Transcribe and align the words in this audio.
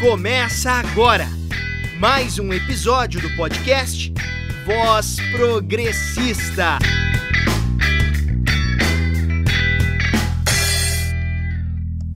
Começa 0.00 0.70
agora 0.70 1.26
mais 1.98 2.38
um 2.38 2.54
episódio 2.54 3.20
do 3.20 3.28
podcast 3.36 4.10
Voz 4.64 5.16
Progressista. 5.30 6.78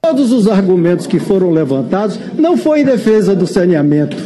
Todos 0.01 0.33
os 0.33 0.49
argumentos 0.49 1.07
que 1.07 1.19
foram 1.19 1.51
levantados 1.51 2.19
não 2.39 2.57
foi 2.57 2.81
em 2.81 2.85
defesa 2.87 3.37
do 3.37 3.47
saneamento. 3.47 4.24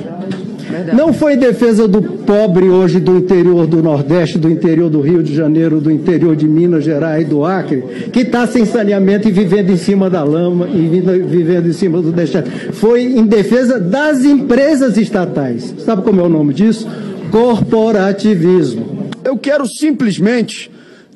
Não 0.93 1.13
foi 1.13 1.35
em 1.35 1.39
defesa 1.39 1.89
do 1.89 2.03
pobre 2.03 2.69
hoje 2.69 3.01
do 3.01 3.17
interior 3.17 3.67
do 3.67 3.83
Nordeste, 3.83 4.39
do 4.39 4.51
interior 4.51 4.91
do 4.91 5.01
Rio 5.01 5.23
de 5.23 5.35
Janeiro, 5.35 5.81
do 5.81 5.91
interior 5.91 6.37
de 6.37 6.47
Minas 6.47 6.85
Gerais 6.85 7.23
e 7.23 7.25
do 7.25 7.45
Acre, 7.45 7.83
que 8.13 8.21
está 8.21 8.47
sem 8.47 8.65
saneamento 8.65 9.29
e 9.29 9.33
vivendo 9.33 9.71
em 9.71 9.77
cima 9.77 10.11
da 10.11 10.23
lama 10.23 10.69
e 10.69 10.87
vivendo 11.27 11.69
em 11.69 11.73
cima 11.73 12.01
do 12.03 12.13
deixado. 12.13 12.51
Foi 12.73 13.03
em 13.03 13.25
defesa 13.25 13.81
das 13.81 14.25
empresas 14.25 14.97
estatais. 14.97 15.75
Sabe 15.85 16.03
como 16.03 16.21
é 16.21 16.25
o 16.25 16.29
nome 16.29 16.53
disso? 16.55 16.87
Corporativismo. 17.31 19.09
Eu 19.25 19.37
quero 19.37 19.67
simplesmente 19.67 20.71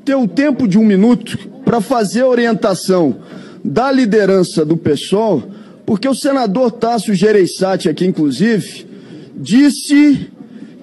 ter 0.04 0.16
um 0.16 0.26
tempo 0.26 0.66
de 0.66 0.78
um 0.78 0.84
minuto 0.84 1.38
para 1.64 1.80
fazer 1.80 2.22
a 2.22 2.28
orientação 2.28 3.16
da 3.64 3.92
liderança 3.92 4.64
do 4.64 4.76
PSOL, 4.76 5.42
porque 5.86 6.08
o 6.08 6.14
senador 6.14 6.72
Tasso 6.72 7.14
Gereissati 7.14 7.88
aqui, 7.88 8.04
inclusive, 8.04 8.86
disse 9.42 10.30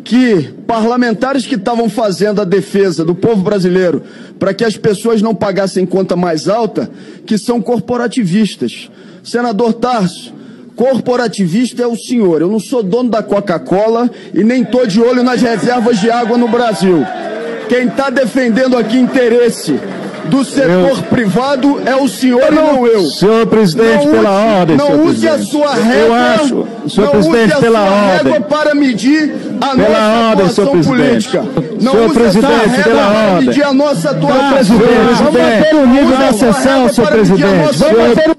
que 0.04 0.49
parlamentares 0.67 1.45
que 1.45 1.55
estavam 1.55 1.90
fazendo 1.90 2.41
a 2.41 2.45
defesa 2.45 3.05
do 3.05 3.16
povo 3.16 3.41
brasileiro 3.41 4.04
para 4.38 4.54
que 4.54 4.66
as 4.66 4.76
pessoas 4.76 5.22
não 5.22 5.34
pagassem 5.34 5.86
conta 5.86 6.16
mais 6.16 6.50
alta, 6.50 6.90
que 7.26 7.38
são 7.38 7.62
corporativistas. 7.62 8.90
Senador 9.23 9.73
Tarso, 9.73 10.34
corporativista 10.76 11.84
é 11.84 11.88
o 11.88 11.95
senhor. 11.95 12.41
Eu 12.41 12.50
não 12.50 12.59
sou 12.59 12.84
dono 12.84 13.09
da 13.09 13.23
Coca-Cola 13.23 14.09
e 14.33 14.44
nem 14.44 14.64
estou 14.64 14.86
de 14.86 15.02
olho 15.02 15.23
nas 15.23 15.42
reservas 15.42 16.00
de 16.00 16.09
água 16.09 16.38
no 16.38 16.48
Brasil. 16.48 17.05
Quem 17.67 17.88
está 17.88 18.09
defendendo 18.09 18.76
aqui 18.78 18.98
interesse 18.98 19.80
do 20.30 20.45
setor 20.45 20.89
eu, 20.89 21.03
privado 21.09 21.81
é 21.85 21.95
o 21.95 22.08
senhor 22.08 22.52
não, 22.52 22.63
e 22.63 22.73
não 22.73 22.88
eu. 22.88 23.05
Senhor 23.05 23.45
presidente, 23.47 24.05
não 24.05 24.11
pela 24.11 24.30
use, 24.30 24.55
ordem. 24.59 24.77
Não 24.77 25.03
use 25.03 25.27
presidente. 25.27 25.27
a 25.27 25.45
sua 25.45 25.73
régua. 25.75 26.05
Eu 26.05 26.13
acho, 26.13 26.67
senhor 26.88 27.05
não 27.05 27.11
presidente, 27.11 27.53
use 27.53 27.61
pela 27.61 27.81
ordem. 27.81 28.33
régua 28.33 28.41
para 28.41 28.75
medir 28.75 29.36
a 29.59 29.67
pela 29.69 29.89
nossa 29.89 30.02
ordem, 30.02 30.31
atuação 30.31 30.81
política. 30.81 31.45
Não 31.81 31.91
senhor 31.91 32.05
use 32.05 32.13
presidente, 32.13 32.67
régua 32.67 32.83
pela 32.83 33.08
para 33.08 33.31
ordem. 33.31 33.47
medir 33.47 33.63
a 33.63 33.73
nossa 33.73 34.09
atuação 34.11 34.77
política. 34.77 35.16
Vamos 35.17 35.21
manter 35.21 35.75
o 35.75 35.88
nível 35.88 36.17
da 36.17 36.33
sessão, 36.33 36.89
senhor 36.89 37.11
presidente. 37.11 37.77
Vamos 37.77 37.80
manter 37.80 38.30
o 38.31 38.39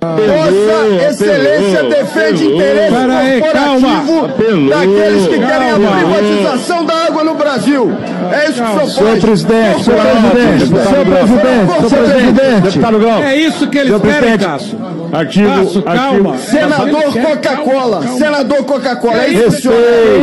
Vossa 0.00 1.10
Excelência 1.10 1.82
defende 1.84 2.46
interesse 2.46 2.94
aí, 2.94 3.40
corporativo 3.40 4.28
calma. 4.28 4.70
daqueles 4.70 5.26
que 5.28 5.38
Calma. 5.38 5.46
querem 5.52 5.70
a 5.70 5.90
privatização 5.90 6.84
da 6.86 6.94
água 6.94 7.22
no 7.24 7.34
Brasil. 7.34 7.92
É 8.32 8.44
isso 8.48 8.62
que 8.62 8.70
o 8.70 8.72
senhor 8.72 8.88
Senhor 8.88 9.08
faz. 9.10 9.24
presidente, 9.24 9.84
senhor 9.84 10.00
presidente, 10.00 10.66
senhor 10.66 11.06
presidente, 11.06 11.88
senhor 11.88 12.04
presidente. 12.08 12.60
Deputado 12.62 12.98
Grão. 12.98 13.22
É 13.22 13.36
isso 13.36 13.66
que 13.68 13.78
eles 13.78 14.00
querem, 14.00 14.38
Cássio. 14.38 14.78
Artigo, 15.12 15.48
Cássio, 15.64 15.82
calma. 15.82 16.00
artigo. 16.32 16.38
Senador 16.38 17.02
Calma, 17.02 17.28
Coca-Cola, 17.28 18.00
calma. 18.02 18.18
senador 18.18 18.64
Coca-Cola, 18.64 19.22
é 19.22 19.28
isso, 19.28 19.62
senhor? 19.62 19.74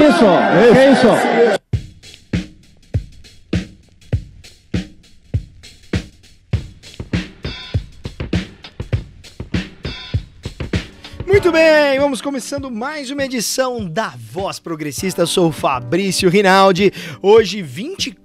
isso? 0.10 0.26
Que 0.74 0.92
isso? 0.92 1.08
Muito 11.38 11.52
bem, 11.52 12.00
vamos 12.00 12.20
começando 12.20 12.72
mais 12.72 13.12
uma 13.12 13.24
edição 13.24 13.86
da 13.86 14.12
Voz 14.18 14.58
Progressista. 14.58 15.22
Eu 15.22 15.28
sou 15.28 15.50
o 15.50 15.52
Fabrício 15.52 16.32
Rinaldi. 16.32 16.92
Hoje, 17.22 17.62
24 17.62 18.16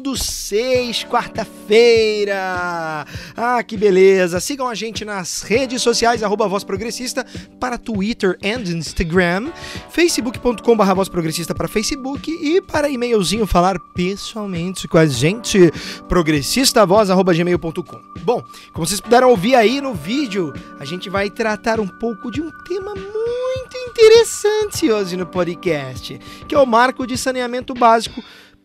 do 0.00 0.16
6, 0.16 1.04
quarta-feira. 1.04 3.06
Ah, 3.36 3.62
que 3.62 3.76
beleza! 3.76 4.38
Sigam 4.38 4.68
a 4.68 4.74
gente 4.74 5.04
nas 5.04 5.42
redes 5.42 5.82
sociais, 5.82 6.22
arroba 6.22 6.46
Voz 6.46 6.62
Progressista, 6.62 7.26
para 7.58 7.78
Twitter 7.78 8.38
e 8.42 8.48
Instagram, 8.48 9.50
facebook.com.br 9.90 10.94
Voz 10.94 11.08
Progressista 11.08 11.54
para 11.54 11.66
Facebook 11.66 12.30
e 12.30 12.60
para 12.60 12.88
e-mailzinho 12.88 13.46
falar 13.46 13.78
pessoalmente 13.94 14.86
com 14.86 14.98
a 14.98 15.06
gente, 15.06 15.72
progressistavoz.gmail.com. 16.08 18.00
Bom, 18.22 18.42
como 18.72 18.86
vocês 18.86 19.00
puderam 19.00 19.30
ouvir 19.30 19.54
aí 19.54 19.80
no 19.80 19.94
vídeo, 19.94 20.52
a 20.78 20.84
gente 20.84 21.10
vai 21.10 21.30
tratar 21.30 21.80
um 21.80 21.88
pouco 21.88 22.30
de 22.30 22.40
um 22.40 22.50
tema 22.66 22.94
muito 22.94 23.76
interessante 23.88 24.90
hoje 24.90 25.16
no 25.16 25.26
podcast, 25.26 26.18
que 26.46 26.54
é 26.54 26.58
o 26.58 26.66
marco 26.66 27.06
de 27.06 27.18
saneamento 27.18 27.74
básico 27.74 28.22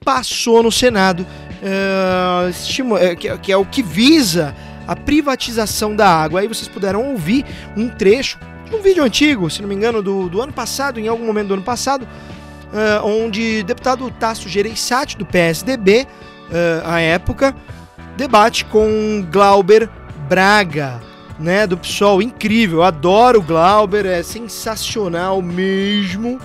passou 0.09 0.63
no 0.63 0.71
Senado, 0.71 1.23
eh, 1.61 2.49
estimu- 2.49 2.97
eh, 2.97 3.15
que, 3.15 3.37
que 3.37 3.51
é 3.51 3.55
o 3.57 3.63
que 3.63 3.83
visa 3.83 4.55
a 4.87 4.95
privatização 4.95 5.95
da 5.95 6.09
água. 6.09 6.39
Aí 6.39 6.47
vocês 6.47 6.67
puderam 6.67 7.11
ouvir 7.11 7.45
um 7.77 7.87
trecho 7.89 8.39
de 8.67 8.75
um 8.75 8.81
vídeo 8.81 9.03
antigo, 9.03 9.47
se 9.51 9.61
não 9.61 9.69
me 9.69 9.75
engano, 9.75 10.01
do, 10.01 10.27
do 10.27 10.41
ano 10.41 10.51
passado, 10.51 10.99
em 10.99 11.07
algum 11.07 11.23
momento 11.23 11.49
do 11.49 11.53
ano 11.53 11.61
passado, 11.61 12.07
eh, 12.73 12.99
onde 13.03 13.61
deputado 13.61 14.09
Tasso 14.09 14.49
Gereissati, 14.49 15.15
do 15.15 15.27
PSDB, 15.27 16.07
eh, 16.51 16.81
à 16.83 16.99
época, 16.99 17.55
debate 18.17 18.65
com 18.65 19.23
Glauber 19.31 19.87
Braga, 20.27 20.99
né, 21.39 21.67
do 21.67 21.77
PSOL, 21.77 22.19
incrível, 22.19 22.81
adoro 22.81 23.41
o 23.41 23.43
Glauber, 23.43 24.07
é 24.07 24.23
sensacional 24.23 25.39
mesmo. 25.39 26.39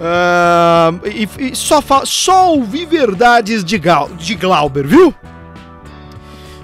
Ah, 0.00 0.92
e, 1.04 1.28
e 1.50 1.56
só, 1.56 1.80
só 2.04 2.58
verdades 2.58 3.64
de, 3.64 3.78
Gal, 3.78 4.08
de 4.16 4.34
Glauber, 4.34 4.86
viu? 4.86 5.14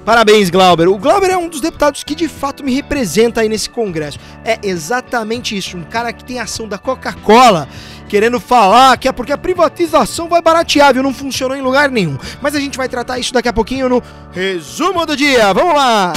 Parabéns, 0.05 0.51
Glauber. 0.51 0.89
O 0.89 0.99
Glauber 0.99 1.31
é 1.31 1.37
um 1.37 1.49
dos 1.49 1.61
deputados 1.61 2.03
que 2.03 2.15
de 2.15 2.27
fato 2.27 2.65
me 2.65 2.75
representa 2.75 3.43
aí 3.43 3.49
nesse 3.49 3.71
congresso. 3.71 4.19
É 4.45 4.59
exatamente 4.63 5.57
isso, 5.57 5.77
um 5.77 5.85
cara 5.85 6.13
que 6.13 6.25
tem 6.25 6.41
ação 6.41 6.67
da 6.67 6.79
Coca-Cola 6.79 7.69
querendo 8.09 8.41
falar 8.41 8.99
que 8.99 9.07
é 9.07 9.13
porque 9.13 9.33
a 9.33 9.39
privatização 9.39 10.29
vai 10.29 10.43
baratear, 10.43 10.93
viu? 10.93 11.03
Não 11.03 11.15
funcionou 11.15 11.57
em 11.57 11.63
lugar 11.63 11.91
nenhum. 11.91 12.19
Mas 12.43 12.57
a 12.57 12.61
gente 12.61 12.77
vai 12.77 12.89
tratar 12.89 13.21
isso 13.21 13.33
daqui 13.33 13.49
a 13.49 13.53
pouquinho 13.53 13.89
no 13.89 14.03
resumo 14.33 15.07
do 15.07 15.17
dia. 15.17 15.53
Vamos 15.53 15.75
lá! 15.75 16.13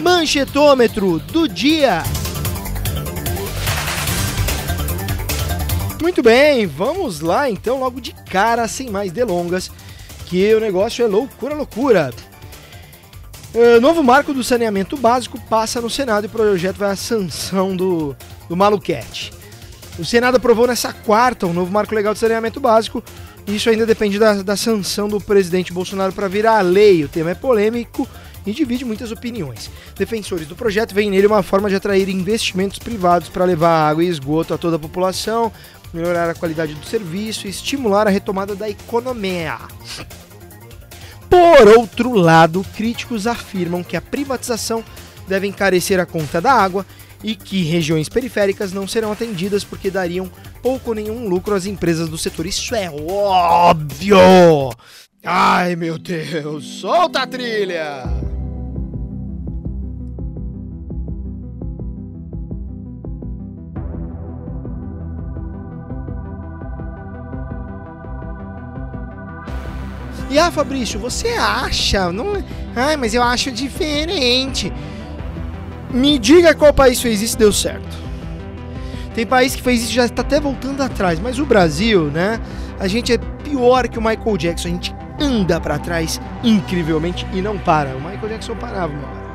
Manchetômetro 0.00 1.18
do 1.18 1.48
dia. 1.48 2.04
Muito 6.00 6.22
bem, 6.22 6.66
vamos 6.66 7.20
lá 7.20 7.48
então, 7.50 7.80
logo 7.80 8.00
de 8.00 8.12
cara, 8.12 8.68
sem 8.68 8.90
mais 8.90 9.10
delongas, 9.10 9.70
que 10.26 10.54
o 10.54 10.60
negócio 10.60 11.04
é 11.04 11.08
loucura, 11.08 11.54
loucura. 11.54 12.12
Eh, 13.54 13.80
novo 13.80 14.02
marco 14.02 14.34
do 14.34 14.44
saneamento 14.44 14.96
básico 14.96 15.40
passa 15.48 15.80
no 15.80 15.88
Senado 15.88 16.24
e 16.24 16.26
o 16.26 16.30
projeto 16.30 16.76
vai 16.76 16.90
à 16.90 16.96
sanção 16.96 17.74
do, 17.74 18.14
do 18.48 18.54
Maluquete. 18.54 19.32
O 19.98 20.04
Senado 20.04 20.36
aprovou 20.36 20.66
nessa 20.66 20.92
quarta 20.92 21.46
um 21.46 21.54
novo 21.54 21.72
marco 21.72 21.94
legal 21.94 22.12
de 22.12 22.20
saneamento 22.20 22.60
básico. 22.60 23.02
Isso 23.46 23.70
ainda 23.70 23.86
depende 23.86 24.18
da, 24.18 24.42
da 24.42 24.56
sanção 24.56 25.08
do 25.08 25.18
presidente 25.18 25.72
Bolsonaro 25.72 26.12
para 26.12 26.28
virar 26.28 26.60
lei. 26.60 27.02
O 27.02 27.08
tema 27.08 27.30
é 27.30 27.34
polêmico 27.34 28.06
e 28.46 28.52
divide 28.52 28.84
muitas 28.84 29.10
opiniões. 29.10 29.70
Defensores 29.96 30.46
do 30.46 30.54
projeto 30.54 30.94
veem 30.94 31.10
nele 31.10 31.26
uma 31.26 31.42
forma 31.42 31.68
de 31.68 31.74
atrair 31.74 32.08
investimentos 32.08 32.78
privados 32.78 33.28
para 33.28 33.44
levar 33.44 33.88
água 33.88 34.04
e 34.04 34.08
esgoto 34.08 34.54
a 34.54 34.58
toda 34.58 34.76
a 34.76 34.78
população, 34.78 35.50
melhorar 35.96 36.28
a 36.28 36.34
qualidade 36.34 36.74
do 36.74 36.86
serviço 36.86 37.46
e 37.46 37.50
estimular 37.50 38.06
a 38.06 38.10
retomada 38.10 38.54
da 38.54 38.68
economia. 38.68 39.58
Por 41.28 41.68
outro 41.76 42.12
lado, 42.14 42.64
críticos 42.76 43.26
afirmam 43.26 43.82
que 43.82 43.96
a 43.96 44.00
privatização 44.00 44.84
deve 45.26 45.46
encarecer 45.46 45.98
a 45.98 46.06
conta 46.06 46.40
da 46.40 46.52
água 46.52 46.86
e 47.22 47.34
que 47.34 47.64
regiões 47.64 48.08
periféricas 48.08 48.72
não 48.72 48.86
serão 48.86 49.10
atendidas 49.10 49.64
porque 49.64 49.90
dariam 49.90 50.30
pouco 50.62 50.90
ou 50.90 50.94
nenhum 50.94 51.28
lucro 51.28 51.54
às 51.54 51.66
empresas 51.66 52.08
do 52.08 52.18
setor. 52.18 52.46
Isso 52.46 52.74
é 52.74 52.90
óbvio! 52.90 54.18
Ai 55.24 55.74
meu 55.74 55.98
Deus, 55.98 56.64
solta 56.80 57.22
a 57.22 57.26
trilha! 57.26 58.25
Ah, 70.38 70.50
Fabrício, 70.50 70.98
você 70.98 71.28
acha? 71.28 72.12
Não... 72.12 72.42
Ai, 72.74 72.96
mas 72.96 73.14
eu 73.14 73.22
acho 73.22 73.50
diferente. 73.50 74.72
Me 75.90 76.18
diga 76.18 76.54
qual 76.54 76.72
país 76.72 77.00
fez 77.00 77.22
isso 77.22 77.36
e 77.36 77.38
deu 77.38 77.52
certo. 77.52 77.96
Tem 79.14 79.24
país 79.24 79.56
que 79.56 79.62
fez 79.62 79.82
isso 79.82 79.92
e 79.92 79.94
já 79.94 80.04
está 80.04 80.22
até 80.22 80.38
voltando 80.38 80.82
atrás, 80.82 81.18
mas 81.18 81.38
o 81.38 81.46
Brasil, 81.46 82.04
né? 82.04 82.38
A 82.78 82.86
gente 82.86 83.12
é 83.12 83.18
pior 83.18 83.88
que 83.88 83.98
o 83.98 84.02
Michael 84.02 84.36
Jackson, 84.36 84.68
a 84.68 84.70
gente 84.70 84.94
anda 85.18 85.58
para 85.58 85.78
trás 85.78 86.20
incrivelmente 86.44 87.26
e 87.32 87.40
não 87.40 87.56
para. 87.56 87.96
O 87.96 88.00
Michael 88.00 88.28
Jackson 88.28 88.54
parava 88.56 88.92
uma 88.92 89.08
hora. 89.08 89.26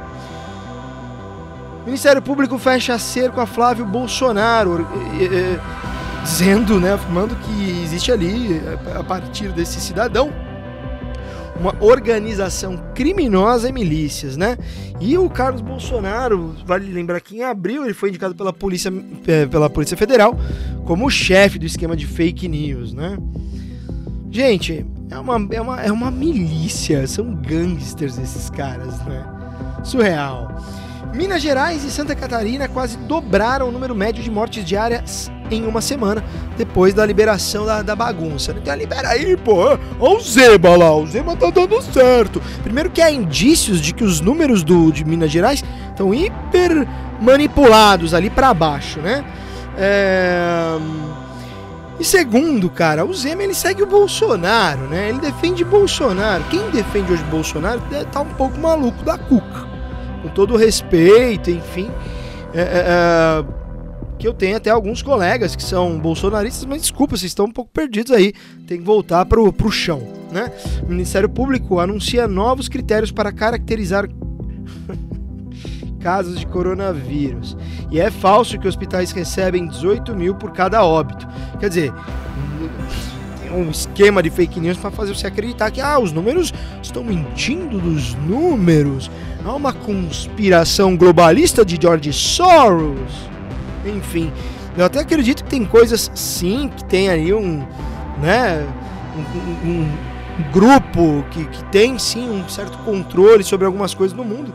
Ministério 1.86 2.22
Público 2.22 2.60
fecha 2.60 3.00
cerco 3.00 3.42
a 3.42 3.48
Flávio 3.48 3.84
Bolsonaro, 3.84 4.88
dizendo, 6.24 6.80
né, 6.80 6.94
afirmando 6.94 7.36
que 7.36 7.82
existe 7.84 8.12
ali, 8.12 8.62
a 8.96 9.04
partir 9.04 9.52
desse 9.52 9.82
cidadão, 9.82 10.32
uma 11.62 11.76
organização 11.80 12.76
criminosa 12.96 13.70
e 13.70 13.72
milícias, 13.72 14.36
né? 14.36 14.58
E 15.00 15.16
o 15.18 15.30
Carlos 15.30 15.62
Bolsonaro, 15.62 16.56
vale 16.66 16.92
lembrar 16.92 17.22
que 17.22 17.38
em 17.38 17.44
abril 17.44 17.86
ele 17.86 17.94
foi 17.94 18.10
indicado 18.10 18.34
pela 18.34 18.52
Polícia, 18.52 18.92
é, 19.28 19.46
pela 19.46 19.70
Polícia 19.70 19.96
Federal 19.96 20.38
como 20.86 21.10
chefe 21.10 21.60
do 21.60 21.66
esquema 21.66 21.96
de 21.96 22.08
fake 22.08 22.48
news, 22.48 22.94
né? 22.94 23.18
Gente, 24.32 24.86
é 25.10 25.20
uma, 25.20 25.48
é 25.52 25.62
uma, 25.62 25.82
é 25.82 25.92
uma 25.92 26.10
milícia, 26.10 27.06
são 27.06 27.36
gangsters 27.36 28.18
esses 28.18 28.50
caras, 28.50 29.00
né? 29.06 29.24
Surreal. 29.84 30.56
Minas 31.14 31.42
Gerais 31.42 31.84
e 31.84 31.92
Santa 31.92 32.16
Catarina 32.16 32.68
quase 32.68 32.98
dobraram 32.98 33.70
o 33.70 33.72
número 33.72 33.94
médio 33.94 34.24
de 34.24 34.32
mortes 34.32 34.66
diárias 34.66 35.30
em 35.56 35.66
uma 35.66 35.82
semana, 35.82 36.24
depois 36.58 36.94
da 36.94 37.06
liberação 37.06 37.66
da, 37.66 37.82
da 37.82 37.96
bagunça. 37.96 38.56
Então 38.58 38.76
libera 38.76 39.10
aí, 39.10 39.36
pô. 39.38 39.78
Olha 40.00 40.18
o 40.18 40.20
Zema 40.20 40.76
lá, 40.76 40.96
o 40.96 41.06
Zema 41.08 41.36
tá 41.36 41.50
dando 41.50 41.82
certo. 41.82 42.42
Primeiro 42.64 42.90
que 42.90 43.02
há 43.02 43.12
indícios 43.12 43.82
de 43.82 43.94
que 43.94 44.04
os 44.04 44.22
números 44.22 44.64
do, 44.64 44.92
de 44.92 45.04
Minas 45.06 45.32
Gerais 45.32 45.64
estão 45.90 46.14
hiper 46.14 46.88
manipulados 47.22 48.14
ali 48.14 48.30
para 48.30 48.54
baixo, 48.54 49.00
né? 49.00 49.24
É... 49.78 50.78
E 52.00 52.04
segundo, 52.04 52.68
cara, 52.68 53.06
o 53.06 53.14
Zema 53.14 53.44
ele 53.44 53.54
segue 53.54 53.84
o 53.84 53.86
Bolsonaro, 53.86 54.88
né? 54.88 55.10
Ele 55.10 55.20
defende 55.20 55.64
Bolsonaro. 55.64 56.44
Quem 56.50 56.68
defende 56.72 57.14
hoje 57.14 57.24
Bolsonaro 57.26 57.80
tá 58.12 58.22
um 58.22 58.34
pouco 58.34 58.58
maluco 58.58 59.04
da 59.04 59.20
cuca. 59.20 59.68
Com 60.24 60.30
todo 60.30 60.58
respeito, 60.58 61.52
enfim. 61.52 61.92
É, 62.54 62.62
é, 62.62 63.46
é 63.48 63.61
que 64.22 64.28
eu 64.28 64.34
tenho 64.36 64.56
até 64.56 64.70
alguns 64.70 65.02
colegas 65.02 65.56
que 65.56 65.64
são 65.64 65.98
bolsonaristas, 66.00 66.64
mas 66.66 66.84
desculpa, 66.84 67.18
vocês 67.18 67.32
estão 67.32 67.48
um 67.48 67.52
pouco 67.52 67.72
perdidos 67.74 68.12
aí. 68.12 68.34
Tem 68.68 68.78
que 68.78 68.84
voltar 68.84 69.26
pro, 69.26 69.52
pro 69.52 69.72
chão, 69.72 70.08
né? 70.32 70.52
O 70.84 70.90
Ministério 70.90 71.28
Público 71.28 71.80
anuncia 71.80 72.28
novos 72.28 72.70
critérios 72.70 73.12
para 73.12 73.32
caracterizar 73.32 74.08
casos 76.00 76.40
de 76.40 76.46
coronavírus. 76.46 77.58
E 77.90 78.00
é 78.00 78.12
falso 78.12 78.60
que 78.60 78.68
hospitais 78.68 79.12
recebem 79.12 79.66
18 79.66 80.16
mil 80.16 80.36
por 80.36 80.52
cada 80.52 80.86
óbito. 80.86 81.28
Quer 81.60 81.70
dizer, 81.70 81.94
tem 83.42 83.52
um 83.52 83.72
esquema 83.72 84.22
de 84.22 84.30
fake 84.30 84.60
news 84.60 84.78
para 84.78 84.92
fazer 84.92 85.16
você 85.16 85.26
acreditar 85.26 85.72
que 85.72 85.82
ah, 85.82 85.98
os 85.98 86.12
números 86.12 86.54
estão 86.84 87.04
mentindo 87.04 87.80
dos 87.80 88.14
números. 88.14 89.10
Há 89.44 89.56
uma 89.56 89.74
conspiração 89.74 90.96
globalista 90.96 91.66
de 91.66 91.76
George 91.82 92.14
Soros. 92.14 93.31
Enfim, 93.86 94.32
eu 94.78 94.86
até 94.86 95.00
acredito 95.00 95.44
que 95.44 95.50
tem 95.50 95.66
coisas 95.66 96.10
sim, 96.16 96.72
que 96.76 96.86
tem 96.86 97.10
aí 97.10 97.34
um, 97.34 97.66
né, 98.22 98.66
um, 99.16 99.22
um, 99.68 99.90
um 100.40 100.44
grupo 100.52 101.26
que, 101.32 101.44
que 101.46 101.64
tem 101.66 102.00
sim 102.00 102.30
um 102.30 102.48
certo 102.48 102.78
controle 102.80 103.44
sobre 103.44 103.66
algumas 103.66 103.94
coisas 103.94 104.16
no 104.16 104.24
mundo. 104.24 104.54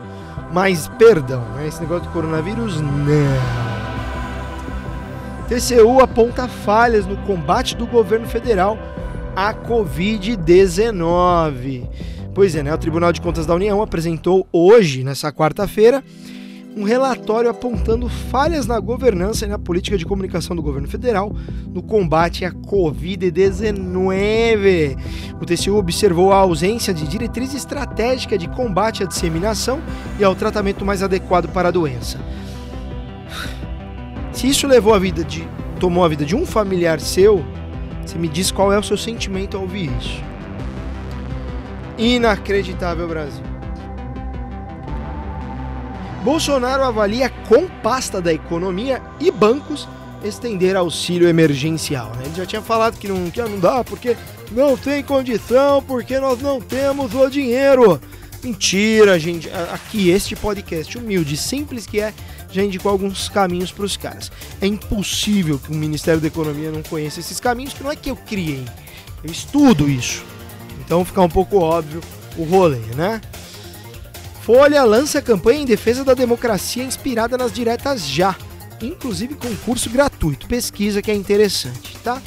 Mas, 0.51 0.87
perdão, 0.97 1.41
né, 1.55 1.67
esse 1.67 1.79
negócio 1.81 2.07
do 2.07 2.13
coronavírus, 2.13 2.81
não. 2.81 3.37
TCU 5.47 6.01
aponta 6.01 6.47
falhas 6.47 7.05
no 7.05 7.17
combate 7.17 7.75
do 7.75 7.85
governo 7.85 8.27
federal 8.27 8.75
à 9.35 9.53
Covid-19. 9.53 11.87
Pois 12.33 12.55
é, 12.55 12.63
né? 12.63 12.73
O 12.73 12.77
Tribunal 12.77 13.13
de 13.13 13.21
Contas 13.21 13.45
da 13.45 13.53
União 13.55 13.81
apresentou 13.81 14.45
hoje, 14.51 15.03
nessa 15.03 15.31
quarta-feira, 15.31 16.03
um 16.77 16.83
relatório 16.83 17.49
apontando 17.49 18.07
falhas 18.07 18.67
na 18.67 18.79
governança 18.79 19.45
e 19.45 19.47
na 19.47 19.57
política 19.57 19.97
de 19.97 20.05
comunicação 20.05 20.55
do 20.55 20.61
governo 20.61 20.87
federal 20.87 21.35
no 21.73 21.81
combate 21.81 22.45
à 22.45 22.51
Covid-19. 22.51 24.95
O 25.41 25.45
TCU 25.45 25.75
observou 25.75 26.31
a 26.31 26.37
ausência 26.37 26.93
de 26.93 27.07
diretriz 27.07 27.55
estratégica 27.55 28.37
de 28.37 28.47
combate 28.49 29.01
à 29.01 29.07
disseminação 29.07 29.81
e 30.19 30.23
ao 30.23 30.35
tratamento 30.35 30.85
mais 30.85 31.01
adequado 31.01 31.49
para 31.49 31.69
a 31.69 31.71
doença. 31.71 32.19
Se 34.31 34.47
isso 34.47 34.67
levou 34.67 34.93
a 34.93 34.99
vida 34.99 35.23
de 35.23 35.47
tomou 35.79 36.05
a 36.05 36.07
vida 36.07 36.23
de 36.25 36.35
um 36.35 36.45
familiar 36.45 36.99
seu, 36.99 37.43
você 38.03 38.19
me 38.19 38.27
diz 38.27 38.51
qual 38.51 38.73
é 38.73 38.77
o 38.77 38.83
seu 38.83 38.97
sentimento 38.97 39.57
ao 39.57 39.63
ouvir 39.63 39.89
isso. 39.99 40.21
Inacreditável 41.97 43.07
Brasil. 43.07 43.46
Bolsonaro 46.27 46.83
avalia 46.83 47.29
com 47.29 47.69
pasta 47.81 48.21
da 48.21 48.33
economia 48.33 49.01
e 49.17 49.31
bancos 49.31 49.87
estender 50.21 50.75
auxílio 50.75 51.25
emergencial. 51.25 52.11
Né? 52.17 52.23
Ele 52.25 52.35
já 52.35 52.45
tinha 52.45 52.61
falado 52.61 52.97
que 52.97 53.07
não, 53.07 53.31
que 53.31 53.41
não 53.41 53.57
dá 53.57 53.81
porque 53.81 54.17
não 54.51 54.75
tem 54.75 55.01
condição, 55.01 55.81
porque 55.81 56.19
nós 56.19 56.41
não 56.41 56.59
temos 56.59 57.15
o 57.15 57.29
dinheiro. 57.29 57.97
Mentira, 58.43 59.17
gente. 59.17 59.49
Aqui, 59.71 60.09
este 60.09 60.35
podcast 60.35 60.97
humilde, 60.97 61.37
simples 61.37 61.87
que 61.87 62.01
é, 62.01 62.13
já 62.51 62.61
indicou 62.61 62.91
alguns 62.91 63.29
caminhos 63.29 63.71
para 63.71 63.85
os 63.85 63.95
caras. 63.95 64.29
É 64.59 64.67
impossível 64.67 65.57
que 65.57 65.71
o 65.71 65.75
Ministério 65.75 66.19
da 66.19 66.27
Economia 66.27 66.71
não 66.71 66.83
conheça 66.83 67.21
esses 67.21 67.39
caminhos, 67.39 67.73
que 67.73 67.81
não 67.81 67.91
é 67.91 67.95
que 67.95 68.11
eu 68.11 68.17
criei. 68.17 68.65
Eu 69.23 69.31
estudo 69.31 69.89
isso. 69.89 70.25
Então 70.81 71.05
fica 71.05 71.21
um 71.21 71.29
pouco 71.29 71.57
óbvio 71.57 72.01
o 72.37 72.43
rolê, 72.43 72.81
né? 72.97 73.21
Folha 74.47 74.81
lança 74.85 75.21
campanha 75.21 75.59
em 75.59 75.65
defesa 75.65 76.05
da 76.05 76.13
democracia 76.13 76.81
inspirada 76.81 77.37
nas 77.37 77.51
diretas 77.51 78.07
já, 78.07 78.33
inclusive 78.81 79.35
com 79.35 79.53
curso 79.57 79.89
gratuito. 79.89 80.47
Pesquisa 80.47 81.01
que 81.01 81.11
é 81.11 81.13
interessante, 81.13 81.97
tá? 81.97 82.21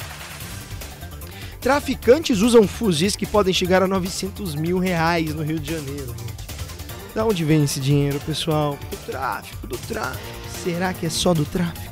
Traficantes 1.59 2.41
usam 2.41 2.67
fuzis 2.67 3.15
que 3.15 3.25
podem 3.25 3.51
chegar 3.51 3.81
a 3.81 3.87
900 3.87 4.53
mil 4.53 4.77
reais 4.77 5.33
no 5.33 5.41
Rio 5.41 5.59
de 5.59 5.73
Janeiro. 5.73 6.15
Gente. 6.15 7.15
Da 7.15 7.25
onde 7.25 7.43
vem 7.43 7.63
esse 7.63 7.79
dinheiro, 7.79 8.19
pessoal? 8.19 8.77
Do 8.91 8.97
tráfico, 8.97 9.65
do 9.65 9.77
tráfico. 9.79 10.23
Será 10.63 10.93
que 10.93 11.07
é 11.07 11.09
só 11.09 11.33
do 11.33 11.43
tráfico? 11.43 11.90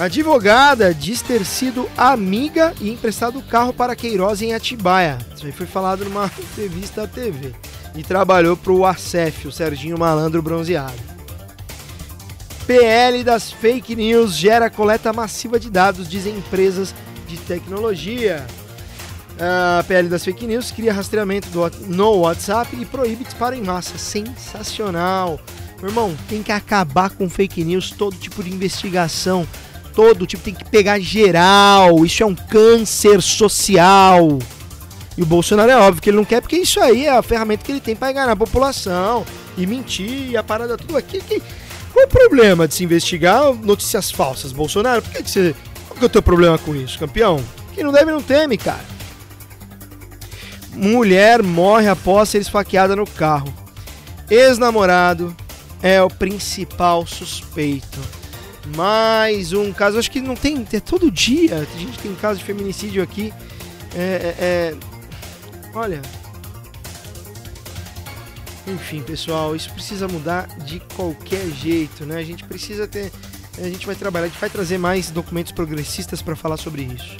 Advogada 0.00 0.94
diz 0.94 1.20
ter 1.20 1.44
sido 1.44 1.86
amiga 1.94 2.72
e 2.80 2.90
emprestado 2.90 3.38
o 3.38 3.42
carro 3.42 3.70
para 3.70 3.94
Queiroz 3.94 4.40
em 4.40 4.54
Atibaia. 4.54 5.18
Isso 5.36 5.44
aí 5.44 5.52
foi 5.52 5.66
falado 5.66 6.06
numa 6.06 6.24
entrevista 6.40 7.02
à 7.02 7.06
TV. 7.06 7.52
E 7.94 8.02
trabalhou 8.02 8.56
para 8.56 8.72
o 8.72 8.86
Acef, 8.86 9.46
o 9.46 9.52
Serginho 9.52 9.98
Malandro 9.98 10.40
Bronzeado. 10.40 10.94
PL 12.66 13.22
das 13.22 13.52
fake 13.52 13.94
news 13.94 14.34
gera 14.34 14.70
coleta 14.70 15.12
massiva 15.12 15.60
de 15.60 15.68
dados, 15.68 16.08
dizem 16.08 16.34
empresas 16.34 16.94
de 17.28 17.36
tecnologia. 17.36 18.46
A 19.38 19.84
PL 19.84 20.08
das 20.08 20.24
fake 20.24 20.46
news 20.46 20.70
cria 20.70 20.94
rastreamento 20.94 21.48
no 21.88 22.20
WhatsApp 22.20 22.74
e 22.74 22.86
proíbe 22.86 23.24
disparo 23.24 23.54
em 23.54 23.62
massa. 23.62 23.98
Sensacional! 23.98 25.38
Meu 25.78 25.90
irmão, 25.90 26.16
tem 26.26 26.42
que 26.42 26.52
acabar 26.52 27.10
com 27.10 27.28
fake 27.28 27.62
news, 27.64 27.90
todo 27.90 28.16
tipo 28.16 28.42
de 28.42 28.50
investigação 28.50 29.46
todo, 29.94 30.26
tipo, 30.26 30.42
tem 30.42 30.54
que 30.54 30.64
pegar 30.64 30.98
geral. 30.98 32.04
Isso 32.04 32.22
é 32.22 32.26
um 32.26 32.34
câncer 32.34 33.20
social. 33.22 34.38
E 35.16 35.22
o 35.22 35.26
Bolsonaro 35.26 35.70
é 35.70 35.76
óbvio 35.76 36.02
que 36.02 36.10
ele 36.10 36.16
não 36.16 36.24
quer, 36.24 36.40
porque 36.40 36.56
isso 36.56 36.80
aí 36.80 37.06
é 37.06 37.10
a 37.10 37.22
ferramenta 37.22 37.64
que 37.64 37.72
ele 37.72 37.80
tem 37.80 37.94
para 37.94 38.10
enganar 38.10 38.32
a 38.32 38.36
população 38.36 39.24
e 39.56 39.66
mentir 39.66 40.30
e 40.30 40.36
a 40.36 40.42
parada 40.42 40.76
tudo 40.76 40.96
aqui. 40.96 41.20
Que, 41.20 41.42
qual 41.92 42.04
é 42.04 42.06
o 42.06 42.08
problema 42.08 42.66
de 42.66 42.74
se 42.74 42.84
investigar 42.84 43.52
notícias 43.52 44.10
falsas, 44.10 44.52
Bolsonaro? 44.52 45.02
Por 45.02 45.10
que, 45.10 45.22
que 45.22 45.30
você. 45.30 45.54
Qual 45.88 45.98
que 45.98 46.04
é 46.04 46.06
o 46.06 46.10
teu 46.10 46.22
problema 46.22 46.56
com 46.56 46.74
isso, 46.74 46.98
campeão? 46.98 47.44
Quem 47.74 47.84
não 47.84 47.92
deve 47.92 48.10
não 48.10 48.22
teme, 48.22 48.56
cara. 48.56 48.84
Mulher 50.72 51.42
morre 51.42 51.88
após 51.88 52.28
ser 52.28 52.38
esfaqueada 52.38 52.94
no 52.94 53.06
carro. 53.06 53.52
Ex-namorado 54.30 55.36
é 55.82 56.00
o 56.00 56.08
principal 56.08 57.04
suspeito 57.06 58.19
mais 58.76 59.52
um 59.52 59.72
caso, 59.72 59.98
acho 59.98 60.10
que 60.10 60.20
não 60.20 60.36
tem, 60.36 60.66
é 60.72 60.80
todo 60.80 61.10
dia. 61.10 61.56
A 61.56 61.78
gente 61.78 61.98
tem 61.98 62.14
caso 62.14 62.38
de 62.38 62.44
feminicídio 62.44 63.02
aqui. 63.02 63.32
É, 63.94 63.98
é, 63.98 64.36
é, 64.38 64.74
olha. 65.74 66.02
Enfim, 68.66 69.02
pessoal, 69.02 69.56
isso 69.56 69.72
precisa 69.72 70.06
mudar 70.06 70.46
de 70.64 70.80
qualquer 70.94 71.44
jeito, 71.50 72.04
né? 72.04 72.18
A 72.18 72.22
gente 72.22 72.44
precisa 72.44 72.86
ter. 72.86 73.10
A 73.58 73.68
gente 73.68 73.86
vai 73.86 73.94
trabalhar, 73.94 74.26
a 74.26 74.28
gente 74.28 74.40
vai 74.40 74.50
trazer 74.50 74.78
mais 74.78 75.10
documentos 75.10 75.52
progressistas 75.52 76.22
para 76.22 76.36
falar 76.36 76.56
sobre 76.56 76.82
isso. 76.82 77.16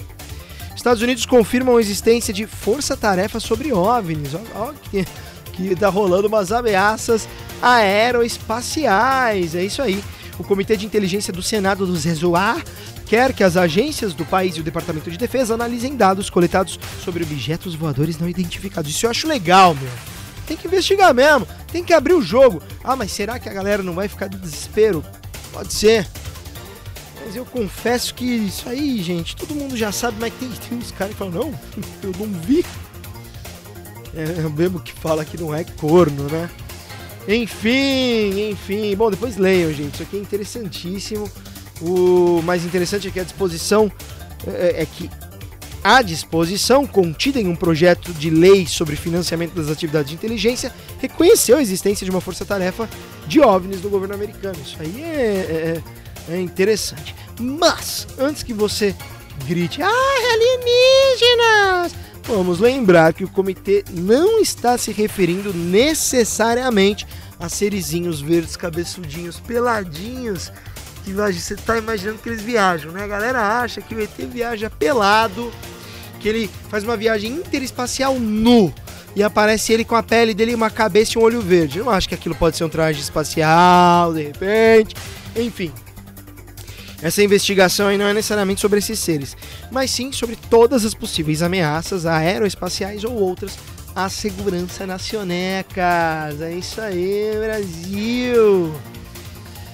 Estados 0.76 1.02
Unidos 1.02 1.26
confirmam 1.26 1.76
a 1.76 1.80
existência 1.80 2.32
de 2.32 2.46
força-tarefa 2.46 3.40
sobre 3.40 3.72
OVNIs. 3.72 4.34
Ó, 4.54 4.72
que, 4.90 5.04
que 5.52 5.74
tá 5.74 5.88
rolando 5.88 6.28
umas 6.28 6.52
ameaças 6.52 7.26
aeroespaciais. 7.60 9.54
É 9.54 9.64
isso 9.64 9.82
aí 9.82 10.02
o 10.40 10.44
Comitê 10.44 10.74
de 10.74 10.86
Inteligência 10.86 11.32
do 11.32 11.42
Senado 11.42 11.86
do 11.86 11.94
Zezoar 11.94 12.64
quer 13.04 13.34
que 13.34 13.44
as 13.44 13.58
agências 13.58 14.14
do 14.14 14.24
país 14.24 14.56
e 14.56 14.60
o 14.60 14.62
Departamento 14.62 15.10
de 15.10 15.18
Defesa 15.18 15.52
analisem 15.52 15.94
dados 15.94 16.30
coletados 16.30 16.80
sobre 17.04 17.22
objetos 17.22 17.74
voadores 17.74 18.18
não 18.18 18.26
identificados. 18.26 18.90
Isso 18.90 19.04
eu 19.04 19.10
acho 19.10 19.28
legal, 19.28 19.74
meu. 19.74 19.90
tem 20.46 20.56
que 20.56 20.66
investigar 20.66 21.12
mesmo, 21.12 21.46
tem 21.70 21.84
que 21.84 21.92
abrir 21.92 22.14
o 22.14 22.22
jogo. 22.22 22.62
Ah, 22.82 22.96
mas 22.96 23.12
será 23.12 23.38
que 23.38 23.50
a 23.50 23.52
galera 23.52 23.82
não 23.82 23.92
vai 23.92 24.08
ficar 24.08 24.28
de 24.28 24.38
desespero? 24.38 25.04
Pode 25.52 25.74
ser. 25.74 26.08
Mas 27.22 27.36
eu 27.36 27.44
confesso 27.44 28.14
que 28.14 28.24
isso 28.24 28.66
aí, 28.66 29.02
gente, 29.02 29.36
todo 29.36 29.54
mundo 29.54 29.76
já 29.76 29.92
sabe, 29.92 30.16
mas 30.18 30.32
tem, 30.32 30.48
tem 30.48 30.78
uns 30.78 30.90
caras 30.90 31.12
que 31.12 31.18
falam, 31.18 31.34
não, 31.34 31.60
eu 32.02 32.14
não 32.18 32.40
vi. 32.40 32.64
É 34.14 34.46
o 34.46 34.50
mesmo 34.50 34.80
que 34.80 34.92
fala 34.94 35.22
que 35.22 35.36
não 35.36 35.54
é 35.54 35.64
corno, 35.64 36.24
né? 36.30 36.48
Enfim, 37.28 38.50
enfim. 38.50 38.94
Bom, 38.96 39.10
depois 39.10 39.36
leiam, 39.36 39.72
gente. 39.72 39.94
Isso 39.94 40.02
aqui 40.02 40.16
é 40.16 40.20
interessantíssimo. 40.20 41.30
O 41.80 42.42
mais 42.42 42.64
interessante 42.64 43.08
é 43.08 43.10
que 43.10 43.20
a 43.20 43.24
disposição 43.24 43.90
é, 44.46 44.82
é 44.82 44.86
que 44.86 45.10
a 45.82 46.02
disposição 46.02 46.86
contida 46.86 47.40
em 47.40 47.48
um 47.48 47.56
projeto 47.56 48.12
de 48.12 48.28
lei 48.28 48.66
sobre 48.66 48.96
financiamento 48.96 49.54
das 49.54 49.68
atividades 49.68 50.10
de 50.10 50.14
inteligência 50.14 50.72
reconheceu 51.00 51.56
a 51.56 51.62
existência 51.62 52.04
de 52.04 52.10
uma 52.10 52.20
força-tarefa 52.20 52.88
de 53.26 53.40
OVNIs 53.40 53.82
no 53.82 53.88
governo 53.88 54.14
americano. 54.14 54.56
Isso 54.62 54.76
aí 54.78 55.02
é, 55.02 55.80
é, 56.28 56.34
é 56.34 56.40
interessante. 56.40 57.14
Mas, 57.38 58.06
antes 58.18 58.42
que 58.42 58.52
você 58.52 58.94
grite, 59.46 59.80
ah, 59.82 59.88
alienígenas! 60.34 62.09
Vamos 62.30 62.60
lembrar 62.60 63.12
que 63.12 63.24
o 63.24 63.28
comitê 63.28 63.84
não 63.90 64.40
está 64.40 64.78
se 64.78 64.92
referindo 64.92 65.52
necessariamente 65.52 67.04
a 67.40 67.48
serizinhos 67.48 68.20
verdes 68.20 68.56
cabeçudinhos 68.56 69.40
peladinhos 69.40 70.52
que 71.04 71.12
você 71.12 71.54
está 71.54 71.76
imaginando 71.76 72.18
que 72.18 72.28
eles 72.28 72.40
viajam, 72.40 72.92
né? 72.92 73.02
A 73.02 73.06
galera 73.08 73.60
acha 73.60 73.80
que 73.80 73.96
o 73.96 74.00
ET 74.00 74.16
viaja 74.30 74.70
pelado, 74.70 75.50
que 76.20 76.28
ele 76.28 76.50
faz 76.68 76.84
uma 76.84 76.96
viagem 76.96 77.32
interespacial 77.32 78.18
nu 78.18 78.72
e 79.16 79.24
aparece 79.24 79.72
ele 79.72 79.84
com 79.84 79.96
a 79.96 80.02
pele 80.02 80.32
dele, 80.32 80.54
uma 80.54 80.70
cabeça 80.70 81.18
e 81.18 81.20
um 81.20 81.24
olho 81.24 81.40
verde. 81.40 81.78
Eu 81.80 81.86
não 81.86 81.92
acho 81.92 82.08
que 82.08 82.14
aquilo 82.14 82.36
pode 82.36 82.56
ser 82.56 82.62
um 82.62 82.68
traje 82.68 83.00
espacial, 83.00 84.14
de 84.14 84.22
repente. 84.22 84.94
Enfim. 85.34 85.72
Essa 87.02 87.22
investigação 87.22 87.88
aí 87.88 87.96
não 87.96 88.06
é 88.06 88.12
necessariamente 88.12 88.60
sobre 88.60 88.78
esses 88.78 88.98
seres, 88.98 89.36
mas 89.70 89.90
sim 89.90 90.12
sobre 90.12 90.36
todas 90.36 90.84
as 90.84 90.92
possíveis 90.92 91.42
ameaças 91.42 92.04
aeroespaciais 92.04 93.04
ou 93.04 93.14
outras 93.14 93.58
à 93.94 94.08
segurança 94.08 94.86
nacionecas. 94.86 96.40
É 96.40 96.52
isso 96.52 96.80
aí, 96.80 97.32
Brasil! 97.38 98.74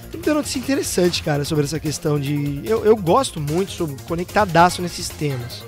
Tem 0.09 0.19
muita 0.19 0.33
notícia 0.33 0.59
interessante, 0.59 1.21
cara, 1.21 1.43
sobre 1.43 1.65
essa 1.65 1.79
questão 1.79 2.19
de. 2.19 2.61
Eu, 2.63 2.85
eu 2.85 2.95
gosto 2.95 3.41
muito, 3.41 3.71
sou 3.71 3.87
conectadaço 4.07 4.81
nesses 4.81 5.09
temas. 5.09 5.63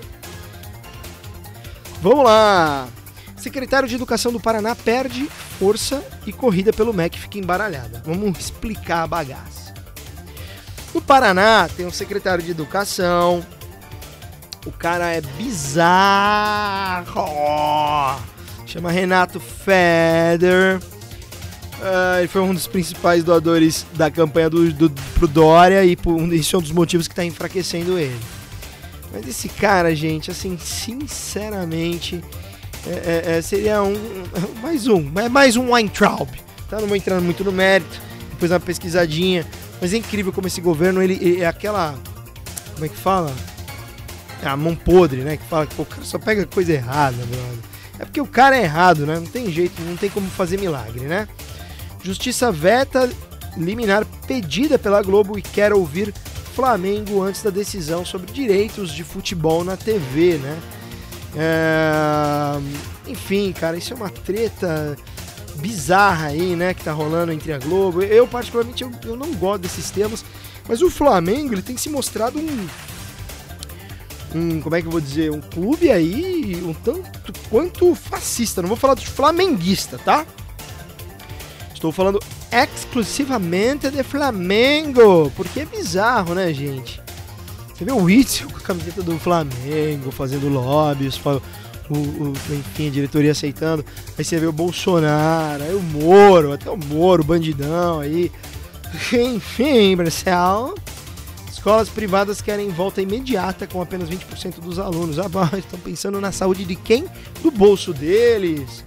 Vamos 2.01 2.23
lá! 2.23 2.87
Secretário 3.35 3.87
de 3.87 3.95
Educação 3.95 4.31
do 4.31 4.39
Paraná 4.39 4.75
perde 4.75 5.29
força 5.59 6.03
e 6.25 6.31
corrida 6.31 6.71
pelo 6.71 6.93
MEC 6.93 7.19
fica 7.19 7.37
embaralhada. 7.37 8.01
Vamos 8.05 8.39
explicar 8.39 9.03
a 9.03 9.07
bagaça. 9.07 9.58
No 10.93 11.01
Paraná 11.01 11.69
tem 11.75 11.85
um 11.85 11.91
secretário 11.91 12.43
de 12.43 12.51
Educação. 12.51 13.45
O 14.65 14.71
cara 14.71 15.13
é 15.13 15.21
bizarro. 15.21 15.85
Chama 18.65 18.91
Renato 18.91 19.39
Feder. 19.39 20.79
Uh, 21.79 22.19
ele 22.19 22.27
foi 22.27 22.41
um 22.41 22.53
dos 22.53 22.67
principais 22.67 23.23
doadores 23.23 23.85
da 23.93 24.11
campanha 24.11 24.49
do, 24.49 24.71
do, 24.73 24.89
pro 25.15 25.27
Dória 25.27 25.85
e 25.85 25.95
por, 25.95 26.21
esse 26.33 26.53
é 26.53 26.57
um 26.57 26.61
dos 26.61 26.71
motivos 26.71 27.07
que 27.07 27.13
está 27.13 27.23
enfraquecendo 27.23 27.97
ele. 27.97 28.19
Mas 29.13 29.27
esse 29.27 29.47
cara, 29.47 29.95
gente, 29.95 30.29
assim, 30.29 30.57
sinceramente, 30.57 32.21
é, 32.85 33.23
é, 33.33 33.37
é 33.37 33.41
seria 33.41 33.81
um. 33.81 33.95
Mais 34.61 34.87
um, 34.87 35.09
é 35.15 35.29
mais 35.29 35.55
um 35.55 35.71
Weintraub. 35.71 36.29
Tá? 36.69 36.79
Não 36.79 36.87
vou 36.87 36.97
entrar 36.97 37.19
muito 37.21 37.43
no 37.43 37.51
mérito, 37.51 37.99
depois 38.31 38.51
uma 38.51 38.59
pesquisadinha. 38.59 39.45
Mas 39.81 39.93
é 39.93 39.97
incrível 39.97 40.33
como 40.33 40.47
esse 40.47 40.61
governo, 40.61 41.01
ele, 41.01 41.41
é 41.41 41.45
aquela. 41.45 41.95
Como 42.73 42.85
é 42.85 42.89
que 42.89 42.97
fala? 42.97 43.33
É 44.43 44.47
a 44.47 44.55
mão 44.55 44.75
podre, 44.75 45.21
né? 45.21 45.37
Que 45.37 45.43
fala 45.45 45.65
que 45.65 45.75
pô, 45.75 45.83
o 45.83 45.85
cara 45.85 46.03
só 46.03 46.17
pega 46.17 46.45
coisa 46.45 46.73
errada, 46.73 47.17
brother. 47.17 47.69
É 47.99 48.05
porque 48.05 48.21
o 48.21 48.27
cara 48.27 48.57
é 48.57 48.63
errado, 48.63 49.05
né? 49.05 49.15
Não 49.15 49.25
tem 49.25 49.51
jeito, 49.51 49.81
não 49.81 49.97
tem 49.97 50.09
como 50.09 50.29
fazer 50.29 50.57
milagre, 50.57 51.01
né? 51.01 51.27
Justiça 52.01 52.51
veta 52.51 53.09
liminar 53.57 54.05
pedida 54.25 54.79
pela 54.79 55.01
Globo 55.01 55.37
e 55.37 55.41
quer 55.41 55.73
ouvir 55.73 56.13
Flamengo 56.55 57.21
antes 57.21 57.43
da 57.43 57.49
decisão 57.49 58.05
sobre 58.05 58.31
direitos 58.31 58.91
de 58.93 59.03
futebol 59.03 59.63
na 59.63 59.75
TV, 59.75 60.37
né? 60.37 60.57
É... 61.35 63.11
Enfim, 63.11 63.53
cara, 63.53 63.77
isso 63.77 63.93
é 63.93 63.95
uma 63.95 64.09
treta 64.09 64.97
bizarra 65.59 66.27
aí, 66.27 66.55
né, 66.55 66.73
que 66.73 66.83
tá 66.83 66.91
rolando 66.91 67.31
entre 67.31 67.53
a 67.53 67.59
Globo. 67.59 68.01
Eu, 68.01 68.27
particularmente, 68.27 68.83
eu, 68.83 68.91
eu 69.05 69.15
não 69.15 69.33
gosto 69.33 69.61
desses 69.61 69.91
termos, 69.91 70.25
mas 70.67 70.81
o 70.81 70.89
Flamengo, 70.89 71.53
ele 71.53 71.61
tem 71.61 71.77
se 71.77 71.89
mostrado 71.89 72.39
um, 72.39 72.67
um, 74.35 74.61
como 74.61 74.75
é 74.75 74.81
que 74.81 74.87
eu 74.87 74.91
vou 74.91 75.01
dizer, 75.01 75.31
um 75.31 75.41
clube 75.41 75.91
aí 75.91 76.55
um 76.63 76.73
tanto 76.73 77.33
quanto 77.49 77.93
fascista. 77.95 78.61
Não 78.61 78.69
vou 78.69 78.77
falar 78.77 78.95
de 78.95 79.07
flamenguista, 79.07 79.97
tá? 79.97 80.25
Estou 81.73 81.91
falando 81.91 82.19
exclusivamente 82.51 83.89
de 83.89 84.03
Flamengo, 84.03 85.31
porque 85.35 85.61
é 85.61 85.65
bizarro, 85.65 86.33
né, 86.33 86.53
gente? 86.53 87.01
Você 87.73 87.85
vê 87.85 87.91
o 87.91 88.03
Witzel 88.03 88.49
com 88.49 88.57
a 88.57 88.61
camiseta 88.61 89.01
do 89.01 89.17
Flamengo, 89.17 90.11
fazendo 90.11 90.49
lobbies, 90.49 91.17
o, 91.89 91.97
o, 91.97 92.33
enfim, 92.51 92.87
a 92.87 92.91
diretoria 92.91 93.31
aceitando. 93.31 93.83
Aí 94.17 94.23
você 94.23 94.37
vê 94.37 94.45
o 94.45 94.51
Bolsonaro, 94.51 95.63
aí 95.63 95.73
o 95.73 95.81
Moro, 95.81 96.53
até 96.53 96.69
o 96.69 96.77
Moro, 96.77 97.23
bandidão 97.23 97.99
aí. 97.99 98.31
Enfim, 99.13 99.95
Marcel. 99.95 100.75
Escolas 101.51 101.89
privadas 101.89 102.41
querem 102.41 102.69
volta 102.69 103.01
imediata 103.01 103.67
com 103.67 103.81
apenas 103.81 104.09
20% 104.09 104.59
dos 104.61 104.79
alunos. 104.79 105.19
Ah, 105.19 105.27
estão 105.57 105.79
pensando 105.79 106.21
na 106.21 106.31
saúde 106.31 106.63
de 106.63 106.75
quem? 106.75 107.05
Do 107.41 107.51
bolso 107.51 107.93
deles. 107.93 108.83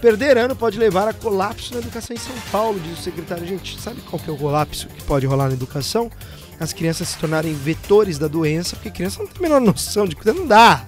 Perder 0.00 0.38
ano 0.38 0.56
pode 0.56 0.78
levar 0.78 1.08
a 1.08 1.12
colapso 1.12 1.74
na 1.74 1.80
educação 1.80 2.14
em 2.14 2.18
São 2.18 2.34
Paulo, 2.50 2.80
diz 2.80 2.98
o 2.98 3.02
secretário. 3.02 3.46
Gente, 3.46 3.78
sabe 3.78 4.00
qual 4.02 4.22
que 4.22 4.30
é 4.30 4.32
o 4.32 4.36
colapso 4.36 4.88
que 4.88 5.02
pode 5.02 5.26
rolar 5.26 5.48
na 5.48 5.54
educação? 5.54 6.10
As 6.58 6.72
crianças 6.72 7.08
se 7.08 7.18
tornarem 7.18 7.52
vetores 7.52 8.18
da 8.18 8.28
doença, 8.28 8.76
porque 8.76 8.90
criança 8.90 9.18
não 9.18 9.26
tem 9.26 9.38
a 9.38 9.42
menor 9.42 9.60
noção 9.60 10.06
de 10.06 10.14
coisa. 10.14 10.32
Não 10.32 10.46
dá. 10.46 10.86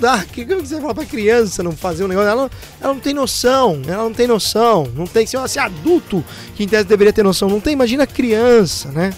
Dá. 0.00 0.16
O 0.16 0.26
que 0.26 0.44
você 0.46 0.80
fala 0.80 0.94
pra 0.94 1.04
criança 1.04 1.62
não 1.62 1.72
fazer 1.72 2.04
um 2.04 2.08
negócio? 2.08 2.30
Ela 2.30 2.50
ela 2.80 2.94
não 2.94 3.00
tem 3.00 3.12
noção. 3.12 3.82
Ela 3.86 4.02
não 4.04 4.12
tem 4.14 4.26
noção. 4.26 4.90
Não 4.96 5.06
tem. 5.06 5.26
Se 5.26 5.36
é 5.36 5.60
adulto 5.60 6.24
que 6.56 6.64
em 6.64 6.68
tese 6.68 6.84
deveria 6.84 7.12
ter 7.12 7.22
noção, 7.22 7.48
não 7.48 7.60
tem. 7.60 7.74
Imagina 7.74 8.06
criança, 8.06 8.90
né? 8.90 9.12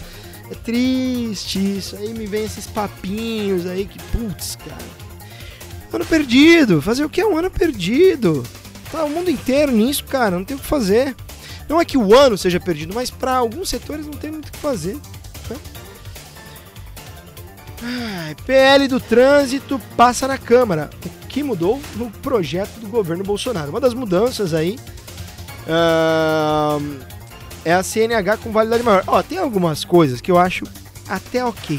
É 0.51 0.55
triste 0.55 1.79
isso. 1.79 1.97
Aí 1.97 2.13
me 2.13 2.27
vem 2.27 2.45
esses 2.45 2.67
papinhos 2.67 3.65
aí 3.67 3.87
que, 3.87 3.99
putz, 4.11 4.57
cara. 4.57 5.03
Ano 5.93 6.05
perdido. 6.05 6.83
Fazer 6.83 7.05
o 7.05 7.09
que 7.09 7.21
é 7.21 7.27
um 7.27 7.39
ano 7.39 7.51
perdido? 7.51 8.43
Tá 8.91 9.05
o 9.05 9.11
mundo 9.11 9.31
inteiro 9.31 9.73
nisso, 9.73 10.05
cara, 10.05 10.37
não 10.37 10.45
tem 10.45 10.57
o 10.57 10.61
que 10.61 10.67
fazer. 10.67 11.15
Não 11.69 11.81
é 11.81 11.85
que 11.85 11.97
o 11.97 12.15
ano 12.15 12.37
seja 12.37 12.61
perdido, 12.61 12.95
mas 12.95 13.11
para 13.11 13.37
alguns 13.37 13.71
setores 13.71 14.05
não 14.05 14.13
tem 14.13 14.31
muito 14.31 14.49
o 14.49 14.53
que 14.53 14.59
fazer. 14.59 14.99
PL 18.47 18.89
do 18.89 19.01
trânsito 19.01 19.81
passa 19.97 20.29
na 20.29 20.39
Câmara. 20.39 20.91
O 21.05 21.27
que 21.27 21.43
mudou 21.43 21.81
no 21.97 22.11
projeto 22.11 22.79
do 22.81 22.89
governo 22.89 23.25
Bolsonaro? 23.25 23.71
Uma 23.71 23.81
das 23.81 23.95
mudanças 23.95 24.55
aí 24.55 24.79
uh, 25.67 26.99
é 27.65 27.73
a 27.73 27.83
CNH 27.83 28.39
com 28.39 28.53
validade 28.53 28.83
maior. 28.83 29.05
Ó, 29.07 29.23
tem 29.23 29.39
algumas 29.39 29.85
coisas 29.85 30.21
que 30.21 30.31
eu 30.31 30.39
acho 30.39 30.65
até 31.09 31.45
ok. 31.45 31.79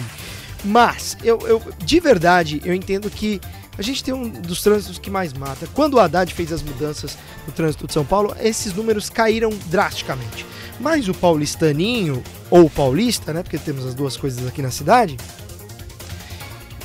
Mas, 0.64 1.18
eu, 1.24 1.40
eu 1.42 1.62
de 1.84 2.00
verdade, 2.00 2.62
eu 2.64 2.74
entendo 2.74 3.10
que 3.10 3.42
a 3.78 3.82
gente 3.82 4.04
tem 4.04 4.14
um 4.14 4.30
dos 4.30 4.62
trânsitos 4.62 5.00
que 5.00 5.10
mais 5.10 5.34
mata. 5.34 5.68
Quando 5.74 5.96
o 5.96 6.00
Haddad 6.00 6.34
fez 6.34 6.52
as 6.52 6.62
mudanças 6.62 7.18
no 7.46 7.52
trânsito 7.52 7.88
de 7.88 7.94
São 7.94 8.06
Paulo, 8.06 8.36
esses 8.40 8.74
números 8.74 9.10
caíram 9.10 9.50
drasticamente. 9.68 10.46
Mas 10.80 11.08
o 11.08 11.14
paulistaninho, 11.14 12.24
ou 12.50 12.70
paulista, 12.70 13.34
né? 13.34 13.42
Porque 13.42 13.58
temos 13.58 13.86
as 13.86 13.94
duas 13.94 14.16
coisas 14.16 14.48
aqui 14.48 14.62
na 14.62 14.72
cidade. 14.72 15.18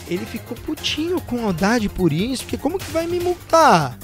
Ele 0.08 0.24
ficou 0.24 0.56
putinho 0.56 1.20
com 1.20 1.48
Haddad 1.48 1.88
por 1.90 2.12
isso, 2.12 2.44
porque 2.44 2.56
como 2.56 2.78
que 2.78 2.90
vai 2.90 3.06
me 3.06 3.20
multar? 3.20 3.98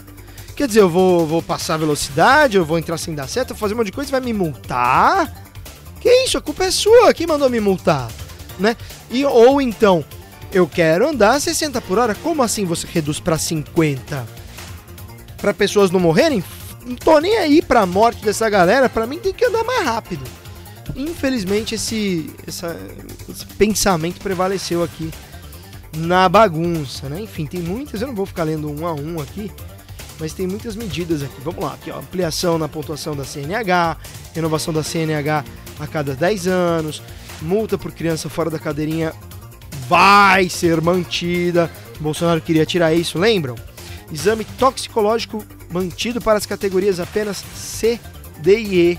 Quer 0.55 0.69
dizer, 0.69 0.81
eu 0.81 0.89
vou, 0.89 1.27
vou 1.27 1.43
passar 1.43 1.77
velocidade, 1.77 2.57
eu 2.57 2.65
vou 2.65 2.79
entrar 2.79 2.99
sem 2.99 3.15
dar 3.15 3.29
seta, 3.29 3.55
fazer 3.55 3.75
um 3.75 3.79
monte 3.79 3.87
de 3.87 3.93
coisa, 3.93 4.11
vai 4.11 4.21
me 4.21 4.33
multar? 4.33 5.33
Que 6.01 6.09
isso? 6.25 6.39
A 6.39 6.41
culpa 6.41 6.65
é 6.65 6.71
sua, 6.71 7.13
quem 7.15 7.27
mandou 7.27 7.51
me 7.51 7.59
multar? 7.59 8.11
Né? 8.59 8.77
E, 9.11 9.25
ou 9.25 9.61
então, 9.61 10.05
eu 10.53 10.69
quero 10.69 11.09
andar 11.09 11.35
a 11.35 11.41
60 11.41 11.81
por 11.81 11.99
hora. 11.99 12.15
Como 12.15 12.43
assim 12.43 12.65
você 12.65 12.87
reduz 12.87 13.19
para 13.19 13.37
50? 13.37 14.25
Para 15.39 15.53
pessoas 15.53 15.91
não 15.91 15.99
morrerem? 15.99 16.45
Não 16.87 16.95
tô 16.95 17.19
nem 17.19 17.37
aí 17.39 17.61
para 17.61 17.81
a 17.81 17.87
morte 17.87 18.25
dessa 18.25 18.49
galera. 18.49 18.89
Para 18.89 19.07
mim 19.07 19.19
tem 19.19 19.33
que 19.33 19.45
andar 19.45 19.65
mais 19.65 19.85
rápido. 19.85 20.25
Infelizmente 20.95 21.75
esse, 21.75 22.31
essa, 22.47 22.77
esse 23.29 23.47
pensamento 23.47 24.21
prevaleceu 24.21 24.83
aqui 24.85 25.11
na 25.97 26.29
bagunça, 26.29 27.09
né? 27.09 27.21
Enfim, 27.21 27.47
tem 27.47 27.61
muitas. 27.61 28.01
Eu 28.01 28.09
não 28.09 28.15
vou 28.15 28.27
ficar 28.27 28.45
lendo 28.45 28.71
um 28.71 28.87
a 28.87 28.93
um 28.93 29.21
aqui. 29.21 29.51
mas 30.19 30.33
tem 30.33 30.47
muitas 30.47 30.77
medidas 30.77 31.23
aqui. 31.23 31.35
Vamos 31.43 31.63
lá, 31.63 31.75
aqui, 31.75 31.91
ó, 31.91 31.99
ampliação 31.99 32.59
na 32.59 32.69
pontuação 32.69 33.17
da 33.17 33.25
CNH, 33.25 33.97
renovação 34.35 34.73
da 34.73 34.83
CNH 34.83 35.45
a 35.81 35.87
cada 35.87 36.15
10 36.15 36.47
anos, 36.47 37.03
multa 37.43 37.77
por 37.77 37.91
criança 37.91 38.29
fora 38.29 38.49
da 38.49 38.59
cadeirinha 38.59 39.13
vai 39.89 40.49
ser 40.49 40.81
mantida. 40.81 41.71
Bolsonaro 42.01 42.41
queria 42.41 42.65
tirar 42.65 42.95
isso, 42.95 43.19
lembram? 43.19 43.55
Exame 44.13 44.45
toxicológico 44.45 45.45
mantido 45.71 46.21
para 46.21 46.39
as 46.39 46.47
categorias 46.47 47.01
apenas 47.01 47.39
C, 47.55 47.99
D 48.39 48.59
e 48.59 48.93
E. 48.93 48.99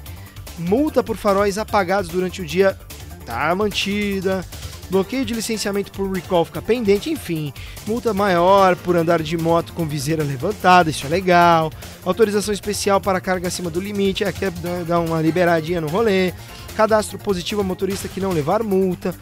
Multa 0.58 1.04
por 1.04 1.18
faróis 1.18 1.58
apagados 1.58 2.10
durante 2.10 2.42
o 2.42 2.46
dia 2.46 2.78
tá 3.26 3.54
mantida. 3.56 4.46
Bloqueio 4.90 5.26
de 5.26 5.34
licenciamento 5.34 5.92
por 5.92 6.12
recall 6.12 6.46
fica 6.46 6.62
pendente, 6.62 7.10
enfim. 7.10 7.52
Multa 7.88 8.14
maior 8.14 8.76
por 8.76 8.96
andar 8.96 9.22
de 9.22 9.36
moto 9.38 9.74
com 9.74 9.88
viseira 9.88 10.24
levantada, 10.24 10.90
isso 10.90 11.06
é 11.06 11.10
legal. 11.10 11.72
Autorização 12.04 12.54
especial 12.54 13.02
para 13.02 13.20
carga 13.20 13.48
acima 13.48 13.70
do 13.70 13.80
limite, 13.80 14.24
aqui 14.24 14.46
é 14.46 14.52
dar 14.86 15.00
uma 15.00 15.22
liberadinha 15.22 15.82
no 15.82 15.88
rolê. 15.88 16.34
Cadastro 16.78 17.18
positivo 17.18 17.62
a 17.62 17.64
motorista 17.64 18.08
que 18.08 18.22
não 18.22 18.32
levar 18.32 18.62
multa. 18.62 19.16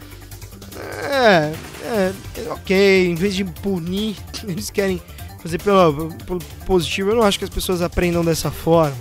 É, 1.04 1.52
é, 1.84 2.12
ok. 2.50 3.06
Em 3.06 3.14
vez 3.14 3.34
de 3.34 3.44
punir, 3.44 4.16
eles 4.46 4.70
querem 4.70 5.00
fazer 5.40 5.58
pelo, 5.62 6.12
pelo 6.26 6.40
positivo. 6.66 7.10
Eu 7.10 7.16
não 7.16 7.22
acho 7.22 7.38
que 7.38 7.44
as 7.44 7.50
pessoas 7.50 7.80
aprendam 7.80 8.24
dessa 8.24 8.50
forma. 8.50 8.96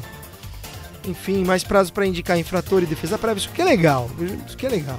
Enfim, 1.05 1.43
mais 1.43 1.63
prazo 1.63 1.91
para 1.91 2.05
indicar 2.05 2.38
infrator 2.38 2.82
e 2.84 2.86
defesa 2.86 3.17
prévia. 3.17 3.39
Isso 3.39 3.50
que 3.50 3.62
é 3.62 3.65
legal. 3.65 4.10
Isso 4.48 4.55
que 4.55 4.65
é 4.65 4.70
legal. 4.70 4.98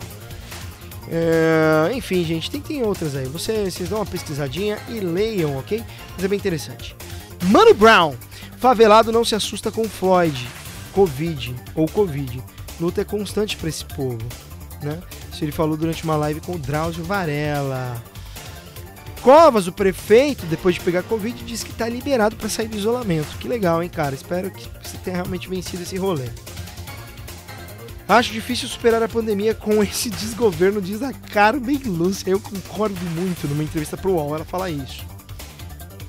É, 1.10 1.92
enfim, 1.94 2.24
gente, 2.24 2.50
tem, 2.50 2.60
tem 2.60 2.82
outras 2.82 3.14
aí. 3.14 3.26
Você, 3.26 3.70
vocês 3.70 3.88
dão 3.88 3.98
uma 3.98 4.06
pesquisadinha 4.06 4.78
e 4.88 5.00
leiam, 5.00 5.56
ok? 5.58 5.82
Mas 6.14 6.24
é 6.24 6.28
bem 6.28 6.38
interessante. 6.38 6.96
Mano 7.44 7.74
Brown. 7.74 8.14
Favelado 8.58 9.12
não 9.12 9.24
se 9.24 9.34
assusta 9.34 9.70
com 9.70 9.88
Floyd. 9.88 10.48
Covid 10.92 11.54
ou 11.74 11.86
Covid. 11.86 12.42
Luta 12.80 13.02
é 13.02 13.04
constante 13.04 13.56
para 13.56 13.68
esse 13.68 13.84
povo. 13.84 14.18
Né? 14.82 14.98
Isso 15.32 15.44
ele 15.44 15.52
falou 15.52 15.76
durante 15.76 16.04
uma 16.04 16.16
live 16.16 16.40
com 16.40 16.52
o 16.52 16.58
Drauzio 16.58 17.04
Varela. 17.04 18.02
Covas, 19.20 19.66
o 19.66 19.72
prefeito, 19.72 20.44
depois 20.46 20.74
de 20.74 20.82
pegar 20.82 21.02
Covid, 21.02 21.44
disse 21.44 21.64
que 21.64 21.72
está 21.72 21.88
liberado 21.88 22.36
para 22.36 22.48
sair 22.48 22.68
do 22.68 22.76
isolamento. 22.76 23.38
Que 23.38 23.48
legal, 23.48 23.82
hein, 23.82 23.88
cara? 23.88 24.14
Espero 24.14 24.50
que 24.50 24.68
você 24.82 24.98
tenha 24.98 25.16
realmente 25.16 25.48
vencido 25.48 25.82
esse 25.82 25.96
rolê. 25.96 26.28
Acho 28.06 28.32
difícil 28.32 28.68
superar 28.68 29.02
a 29.02 29.08
pandemia 29.08 29.54
com 29.54 29.82
esse 29.82 30.10
desgoverno, 30.10 30.80
diz 30.80 31.02
a 31.02 31.12
Carmen 31.12 31.80
Lúcia. 31.86 32.30
Eu 32.30 32.38
concordo 32.38 33.00
muito 33.18 33.48
numa 33.48 33.62
entrevista 33.62 33.96
pro 33.96 34.12
UOL, 34.12 34.34
ela 34.34 34.44
fala 34.44 34.68
isso. 34.68 35.04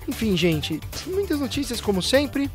Enfim, 0.08 0.36
gente, 0.36 0.80
muitas 1.08 1.40
notícias 1.40 1.80
como 1.80 2.02
sempre. 2.02 2.52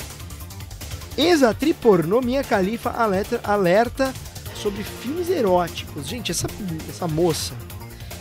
Ex-atri 1.16 1.74
pornô 1.74 2.20
Mia 2.20 2.42
Khalifa 2.42 2.90
alerta, 2.90 3.40
alerta 3.42 4.12
sobre 4.54 4.84
filmes 4.84 5.30
eróticos. 5.30 6.06
Gente, 6.06 6.30
essa, 6.30 6.46
essa 6.88 7.08
moça, 7.08 7.54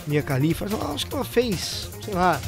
Mia 0.07 0.21
Khalifa, 0.21 0.65
acho 0.93 1.05
que 1.05 1.13
ela 1.13 1.25
fez, 1.25 1.89
sei 2.03 2.13
lá, 2.13 2.41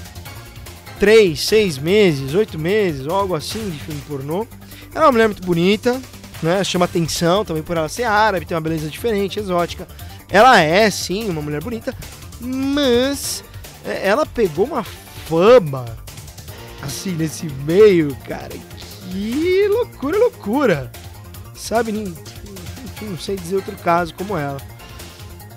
três, 0.97 1.41
seis 1.41 1.77
meses, 1.77 2.33
oito 2.33 2.57
meses, 2.57 3.05
algo 3.05 3.35
assim 3.35 3.69
de 3.69 3.79
filme 3.79 4.01
pornô. 4.07 4.47
Ela 4.95 5.05
é 5.05 5.07
uma 5.07 5.11
mulher 5.11 5.27
muito 5.27 5.45
bonita, 5.45 6.01
né? 6.41 6.63
Chama 6.63 6.85
atenção 6.85 7.45
também 7.45 7.63
por 7.63 7.77
ela 7.77 7.89
ser 7.89 8.03
árabe, 8.03 8.45
ter 8.45 8.55
uma 8.55 8.61
beleza 8.61 8.89
diferente, 8.89 9.39
exótica. 9.39 9.87
Ela 10.29 10.59
é, 10.59 10.89
sim, 10.89 11.29
uma 11.29 11.41
mulher 11.41 11.61
bonita, 11.61 11.93
mas 12.39 13.43
é, 13.85 14.07
ela 14.07 14.25
pegou 14.25 14.65
uma 14.65 14.83
fama, 15.27 15.85
assim, 16.81 17.11
nesse 17.11 17.47
meio, 17.65 18.15
cara. 18.27 18.53
Que 19.11 19.67
loucura, 19.67 20.17
loucura. 20.17 20.91
Sabe? 21.53 21.91
Enfim, 21.91 23.05
não 23.05 23.17
sei 23.17 23.35
dizer 23.35 23.57
outro 23.57 23.75
caso 23.77 24.13
como 24.15 24.37
ela. 24.37 24.59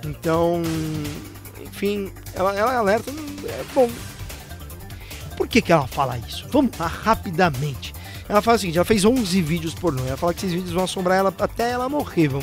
Então, 0.04 0.60
enfim, 1.62 2.12
ela, 2.34 2.54
ela 2.54 2.76
alerta. 2.76 3.10
É, 3.10 3.64
bom, 3.74 3.88
por 5.36 5.48
que, 5.48 5.62
que 5.62 5.72
ela 5.72 5.86
fala 5.86 6.18
isso? 6.18 6.46
Vamos 6.50 6.76
lá, 6.78 6.86
rapidamente. 6.86 7.93
Ela 8.28 8.40
fala 8.40 8.56
o 8.56 8.60
seguinte: 8.60 8.78
ela 8.78 8.84
fez 8.84 9.04
11 9.04 9.42
vídeos 9.42 9.74
pornô. 9.74 10.04
Ela 10.06 10.16
fala 10.16 10.32
que 10.32 10.40
esses 10.40 10.52
vídeos 10.52 10.72
vão 10.72 10.84
assombrar 10.84 11.18
ela 11.18 11.34
até 11.38 11.70
ela 11.70 11.88
morrer. 11.88 12.28
Vão, 12.28 12.42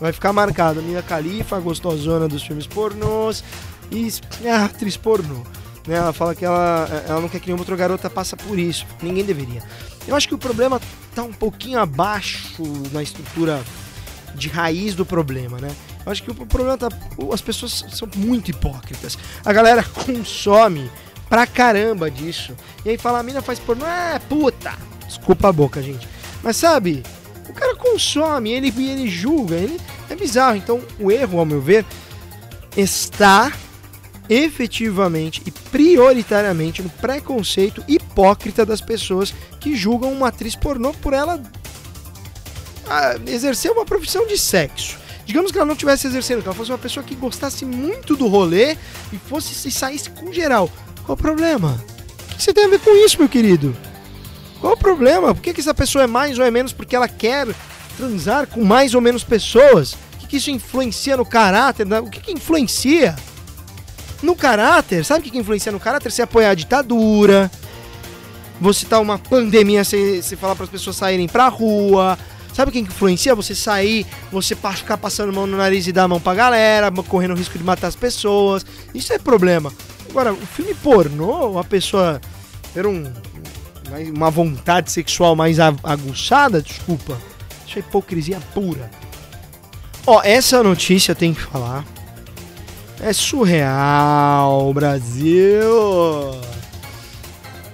vai 0.00 0.12
ficar 0.12 0.32
marcada. 0.32 0.80
Califa, 1.06 1.56
a 1.56 1.60
gostosona 1.60 2.28
dos 2.28 2.42
filmes 2.42 2.66
pornôs 2.66 3.44
e 3.90 4.08
a 4.48 4.64
atriz 4.64 4.96
pornô. 4.96 5.42
Né? 5.86 5.96
Ela 5.96 6.12
fala 6.12 6.34
que 6.34 6.44
ela, 6.44 7.04
ela 7.08 7.20
não 7.20 7.28
quer 7.28 7.40
que 7.40 7.46
nenhuma 7.46 7.62
outra 7.62 7.76
garota 7.76 8.10
passe 8.10 8.36
por 8.36 8.58
isso. 8.58 8.86
Ninguém 9.02 9.24
deveria. 9.24 9.62
Eu 10.06 10.16
acho 10.16 10.28
que 10.28 10.34
o 10.34 10.38
problema 10.38 10.80
tá 11.14 11.22
um 11.22 11.32
pouquinho 11.32 11.78
abaixo 11.78 12.62
na 12.92 13.02
estrutura 13.02 13.62
de 14.34 14.48
raiz 14.48 14.94
do 14.94 15.04
problema, 15.04 15.58
né? 15.58 15.74
Eu 16.04 16.12
acho 16.12 16.22
que 16.22 16.30
o 16.30 16.34
problema 16.34 16.76
tá. 16.78 16.88
As 17.32 17.40
pessoas 17.40 17.84
são 17.90 18.08
muito 18.16 18.50
hipócritas. 18.50 19.18
A 19.44 19.52
galera 19.52 19.84
consome 20.06 20.90
pra 21.28 21.46
caramba 21.46 22.10
disso. 22.10 22.56
E 22.84 22.90
aí 22.90 22.98
fala, 22.98 23.20
a 23.20 23.22
mina 23.22 23.42
faz 23.42 23.58
pornô, 23.58 23.86
é 23.86 24.18
puta. 24.18 24.89
Desculpa 25.10 25.48
a 25.48 25.52
boca, 25.52 25.82
gente. 25.82 26.08
Mas 26.42 26.56
sabe, 26.56 27.02
o 27.48 27.52
cara 27.52 27.74
consome, 27.74 28.52
ele, 28.52 28.68
ele 28.68 29.08
julga, 29.08 29.56
ele 29.56 29.78
é 30.08 30.14
bizarro. 30.14 30.56
Então, 30.56 30.80
o 31.00 31.10
erro, 31.10 31.40
ao 31.40 31.44
meu 31.44 31.60
ver, 31.60 31.84
está 32.76 33.52
efetivamente 34.28 35.42
e 35.44 35.50
prioritariamente 35.50 36.80
no 36.80 36.88
preconceito 36.88 37.82
hipócrita 37.88 38.64
das 38.64 38.80
pessoas 38.80 39.34
que 39.58 39.74
julgam 39.74 40.12
uma 40.12 40.28
atriz 40.28 40.54
pornô 40.54 40.92
por 40.94 41.12
ela 41.12 41.42
ah, 42.88 43.16
exercer 43.26 43.72
uma 43.72 43.84
profissão 43.84 44.24
de 44.28 44.38
sexo. 44.38 44.96
Digamos 45.26 45.50
que 45.50 45.58
ela 45.58 45.66
não 45.66 45.74
estivesse 45.74 46.06
exercendo, 46.06 46.42
que 46.42 46.48
ela 46.48 46.56
fosse 46.56 46.70
uma 46.70 46.78
pessoa 46.78 47.04
que 47.04 47.16
gostasse 47.16 47.64
muito 47.64 48.14
do 48.14 48.28
rolê 48.28 48.76
e 49.12 49.18
fosse 49.28 49.54
se 49.54 49.70
saísse 49.70 50.10
com 50.10 50.32
geral. 50.32 50.70
Qual 51.04 51.14
o 51.14 51.20
problema? 51.20 51.82
O 52.32 52.36
que 52.36 52.42
você 52.42 52.52
tem 52.52 52.66
a 52.66 52.68
ver 52.68 52.78
com 52.80 52.90
isso, 53.04 53.18
meu 53.18 53.28
querido? 53.28 53.76
Qual 54.60 54.74
o 54.74 54.76
problema? 54.76 55.34
Por 55.34 55.42
que, 55.42 55.54
que 55.54 55.60
essa 55.60 55.72
pessoa 55.72 56.04
é 56.04 56.06
mais 56.06 56.38
ou 56.38 56.44
é 56.44 56.50
menos 56.50 56.72
porque 56.72 56.94
ela 56.94 57.08
quer 57.08 57.48
transar 57.96 58.46
com 58.46 58.62
mais 58.62 58.94
ou 58.94 59.00
menos 59.00 59.24
pessoas? 59.24 59.94
O 59.94 60.18
que, 60.18 60.26
que 60.26 60.36
isso 60.36 60.50
influencia 60.50 61.16
no 61.16 61.24
caráter? 61.24 61.86
O 62.02 62.10
que, 62.10 62.20
que 62.20 62.32
influencia? 62.32 63.16
No 64.22 64.36
caráter, 64.36 65.02
sabe 65.02 65.20
o 65.20 65.22
que, 65.22 65.30
que 65.30 65.38
influencia 65.38 65.72
no 65.72 65.80
caráter? 65.80 66.12
Você 66.12 66.20
apoiar 66.20 66.50
a 66.50 66.54
ditadura, 66.54 67.50
você 68.60 68.84
tá 68.84 69.00
uma 69.00 69.18
pandemia, 69.18 69.82
você, 69.82 70.20
falar 70.38 70.54
para 70.54 70.64
as 70.64 70.70
pessoas 70.70 70.96
saírem 70.96 71.26
pra 71.26 71.48
rua. 71.48 72.18
Sabe 72.52 72.68
o 72.68 72.72
que 72.72 72.80
influencia? 72.80 73.34
Você 73.34 73.54
sair, 73.54 74.06
você 74.30 74.54
ficar 74.54 74.98
passando 74.98 75.32
mão 75.32 75.46
no 75.46 75.56
nariz 75.56 75.86
e 75.86 75.92
dar 75.92 76.02
a 76.02 76.08
mão 76.08 76.20
pra 76.20 76.34
galera, 76.34 76.90
correndo 76.90 77.30
o 77.30 77.36
risco 77.36 77.56
de 77.56 77.64
matar 77.64 77.86
as 77.86 77.96
pessoas. 77.96 78.66
Isso 78.94 79.10
é 79.14 79.18
problema. 79.18 79.72
Agora, 80.10 80.34
o 80.34 80.46
filme 80.46 80.74
pornô, 80.74 81.58
a 81.58 81.64
pessoa 81.64 82.20
ter 82.74 82.86
um, 82.86 83.10
uma 84.14 84.30
vontade 84.30 84.90
sexual 84.90 85.34
mais 85.34 85.58
aguçada, 85.60 86.62
desculpa. 86.62 87.18
Isso 87.66 87.78
é 87.78 87.80
hipocrisia 87.80 88.40
pura. 88.54 88.90
Ó, 90.06 90.20
essa 90.22 90.62
notícia 90.62 91.14
tem 91.14 91.34
que 91.34 91.40
falar. 91.40 91.84
É 93.00 93.12
surreal, 93.12 94.72
Brasil. 94.74 95.70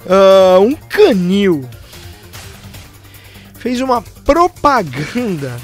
Uh, 0.07 0.61
um 0.61 0.75
canil 0.75 1.69
fez 3.59 3.81
uma 3.81 4.01
propaganda 4.01 5.57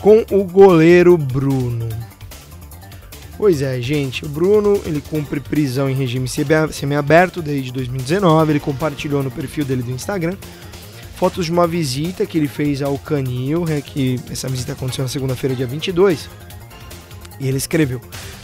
com 0.00 0.24
o 0.30 0.42
goleiro 0.42 1.16
Bruno. 1.16 1.88
Pois 3.36 3.62
é, 3.62 3.80
gente, 3.80 4.24
o 4.24 4.28
Bruno 4.28 4.80
ele 4.84 5.00
cumpre 5.00 5.40
prisão 5.40 5.90
em 5.90 5.94
regime 5.94 6.28
semiaberto 6.70 7.42
desde 7.42 7.72
2019. 7.72 8.52
Ele 8.52 8.60
compartilhou 8.60 9.22
no 9.22 9.30
perfil 9.30 9.64
dele 9.64 9.82
do 9.82 9.90
Instagram 9.90 10.36
fotos 11.14 11.46
de 11.46 11.52
uma 11.52 11.66
visita 11.66 12.26
que 12.26 12.36
ele 12.36 12.48
fez 12.48 12.82
ao 12.82 12.98
Canil, 12.98 13.64
né, 13.64 13.80
que 13.80 14.20
essa 14.30 14.48
visita 14.48 14.72
aconteceu 14.72 15.04
na 15.04 15.08
segunda-feira, 15.08 15.56
dia 15.56 15.66
22. 15.66 16.28
E 17.40 17.48
ele 17.48 17.56
escreveu: 17.56 18.00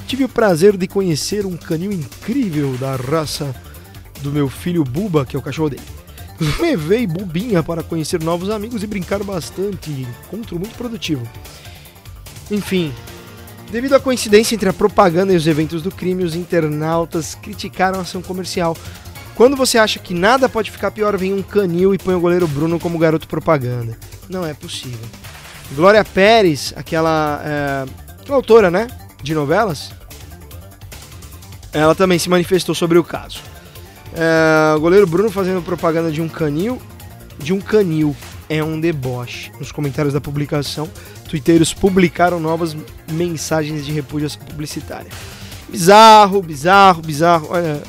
Tive 0.06 0.24
o 0.24 0.28
prazer 0.28 0.76
de 0.76 0.88
conhecer 0.88 1.46
um 1.46 1.56
canil 1.56 1.92
incrível 1.92 2.76
da 2.78 2.96
raça 2.96 3.54
do 4.22 4.32
meu 4.32 4.48
filho 4.48 4.82
Buba, 4.82 5.24
que 5.24 5.36
é 5.36 5.38
o 5.38 5.42
cachorro 5.42 5.70
dele. 5.70 5.82
Levei 6.58 7.06
Bubinha 7.06 7.62
para 7.62 7.82
conhecer 7.82 8.22
novos 8.22 8.48
amigos 8.48 8.82
e 8.82 8.86
brincar 8.86 9.22
bastante. 9.22 9.90
Encontro 9.90 10.58
muito 10.58 10.74
produtivo. 10.74 11.22
Enfim, 12.50 12.92
devido 13.70 13.94
à 13.94 14.00
coincidência 14.00 14.54
entre 14.54 14.68
a 14.68 14.72
propaganda 14.72 15.32
e 15.32 15.36
os 15.36 15.46
eventos 15.46 15.82
do 15.82 15.90
crime, 15.90 16.24
os 16.24 16.34
internautas 16.34 17.34
criticaram 17.34 17.98
a 17.98 18.02
ação 18.02 18.20
comercial. 18.22 18.76
Quando 19.34 19.56
você 19.56 19.78
acha 19.78 19.98
que 19.98 20.12
nada 20.12 20.48
pode 20.48 20.70
ficar 20.70 20.90
pior, 20.90 21.16
vem 21.16 21.32
um 21.32 21.42
canil 21.42 21.94
e 21.94 21.98
põe 21.98 22.14
o 22.14 22.20
goleiro 22.20 22.46
Bruno 22.46 22.78
como 22.78 22.98
garoto 22.98 23.26
propaganda. 23.26 23.96
Não 24.28 24.44
é 24.44 24.52
possível. 24.52 25.06
Glória 25.72 26.04
Pérez, 26.04 26.74
aquela, 26.76 27.40
é, 27.44 28.32
autora, 28.32 28.70
né, 28.70 28.88
de 29.22 29.34
novelas, 29.34 29.92
ela 31.72 31.94
também 31.94 32.18
se 32.18 32.28
manifestou 32.28 32.74
sobre 32.74 32.98
o 32.98 33.04
caso. 33.04 33.40
É, 34.12 34.74
o 34.76 34.80
goleiro 34.80 35.06
Bruno 35.06 35.30
fazendo 35.30 35.62
propaganda 35.62 36.10
de 36.10 36.20
um 36.20 36.28
canil 36.28 36.80
de 37.42 37.52
um 37.52 37.60
canil 37.60 38.14
é 38.48 38.62
um 38.62 38.78
deboche. 38.78 39.50
Nos 39.58 39.72
comentários 39.72 40.12
da 40.12 40.20
publicação, 40.20 40.88
twitteiros 41.30 41.72
publicaram 41.72 42.40
novas 42.40 42.76
mensagens 43.08 43.86
de 43.86 43.92
repudiação 43.92 44.42
publicitária. 44.42 45.10
Bizarro, 45.68 46.42
bizarro, 46.42 47.00
bizarro. 47.00 47.46
Olha. 47.50 47.80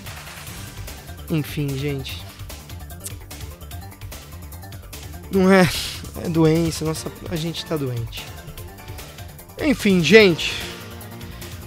Enfim, 1.28 1.76
gente. 1.76 2.24
Não 5.32 5.52
é. 5.52 5.68
É 6.24 6.30
doença, 6.30 6.86
nossa, 6.86 7.12
a 7.32 7.36
gente 7.36 7.66
tá 7.66 7.76
doente. 7.76 8.24
Enfim, 9.60 10.04
gente. 10.04 10.54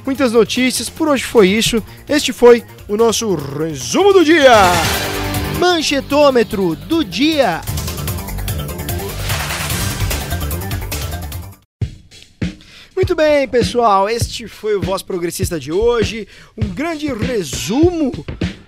Muitas 0.07 0.33
notícias, 0.33 0.89
por 0.89 1.09
hoje 1.09 1.25
foi 1.25 1.49
isso. 1.49 1.83
Este 2.09 2.33
foi 2.33 2.63
o 2.87 2.97
nosso 2.97 3.35
resumo 3.35 4.13
do 4.13 4.25
dia. 4.25 4.53
Manchetômetro 5.59 6.77
do 6.77 7.03
dia. 7.03 7.63
Muito 13.05 13.17
bem, 13.17 13.47
pessoal. 13.47 14.09
Este 14.09 14.49
foi 14.49 14.77
o 14.77 14.81
Voz 14.81 15.03
Progressista 15.03 15.61
de 15.61 15.71
hoje. 15.71 16.27
Um 16.57 16.69
grande 16.69 17.07
resumo 17.13 18.25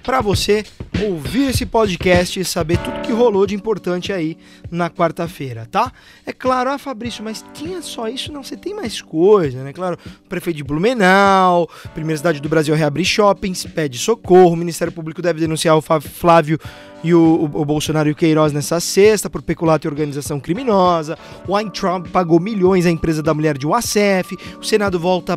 para 0.07 0.21
você 0.21 0.65
ouvir 1.05 1.51
esse 1.51 1.67
podcast 1.67 2.39
e 2.39 2.45
saber 2.45 2.79
tudo 2.79 3.01
que 3.01 3.11
rolou 3.11 3.45
de 3.45 3.57
importante 3.57 4.13
aí 4.13 4.39
na 4.71 4.89
quarta-feira, 4.89 5.67
tá? 5.69 5.93
É 6.25 6.33
claro, 6.33 6.71
ah, 6.71 6.79
Fabrício, 6.79 7.25
mas 7.25 7.45
tinha 7.53 7.83
só 7.83 8.09
isso? 8.09 8.33
Não, 8.33 8.45
você 8.45 8.57
tem 8.57 8.73
mais 8.73 9.03
coisa, 9.03 9.65
né? 9.65 9.73
Claro, 9.73 9.99
prefeito 10.29 10.59
de 10.59 10.65
Blumenau, 10.65 11.69
primeira 11.93 12.17
cidade 12.17 12.41
do 12.41 12.49
Brasil 12.49 12.73
reabrir 12.77 13.05
shoppings, 13.05 13.65
pede 13.67 13.99
socorro, 13.99 14.53
o 14.53 14.57
Ministério 14.57 14.93
Público 14.93 15.21
deve 15.21 15.41
denunciar 15.41 15.77
o 15.77 15.83
Flávio 15.83 16.57
e 17.03 17.13
o, 17.13 17.21
o, 17.21 17.61
o 17.63 17.65
Bolsonaro 17.65 18.09
e 18.09 18.13
o 18.13 18.17
Queiroz 18.17 18.53
nessa 18.53 18.79
sexta 18.79 19.29
por 19.29 19.43
peculato 19.43 19.89
e 19.89 19.91
organização 19.91 20.39
criminosa, 20.39 21.19
o 21.49 21.55
Weintraub 21.55 22.09
pagou 22.11 22.39
milhões 22.39 22.87
à 22.87 22.91
empresa 22.93 23.25
da 23.25 23.35
mulher 23.35 23.59
de 23.59 23.67
UACF, 23.67 24.39
o 24.61 24.63
Senado 24.63 25.01
volta 25.01 25.37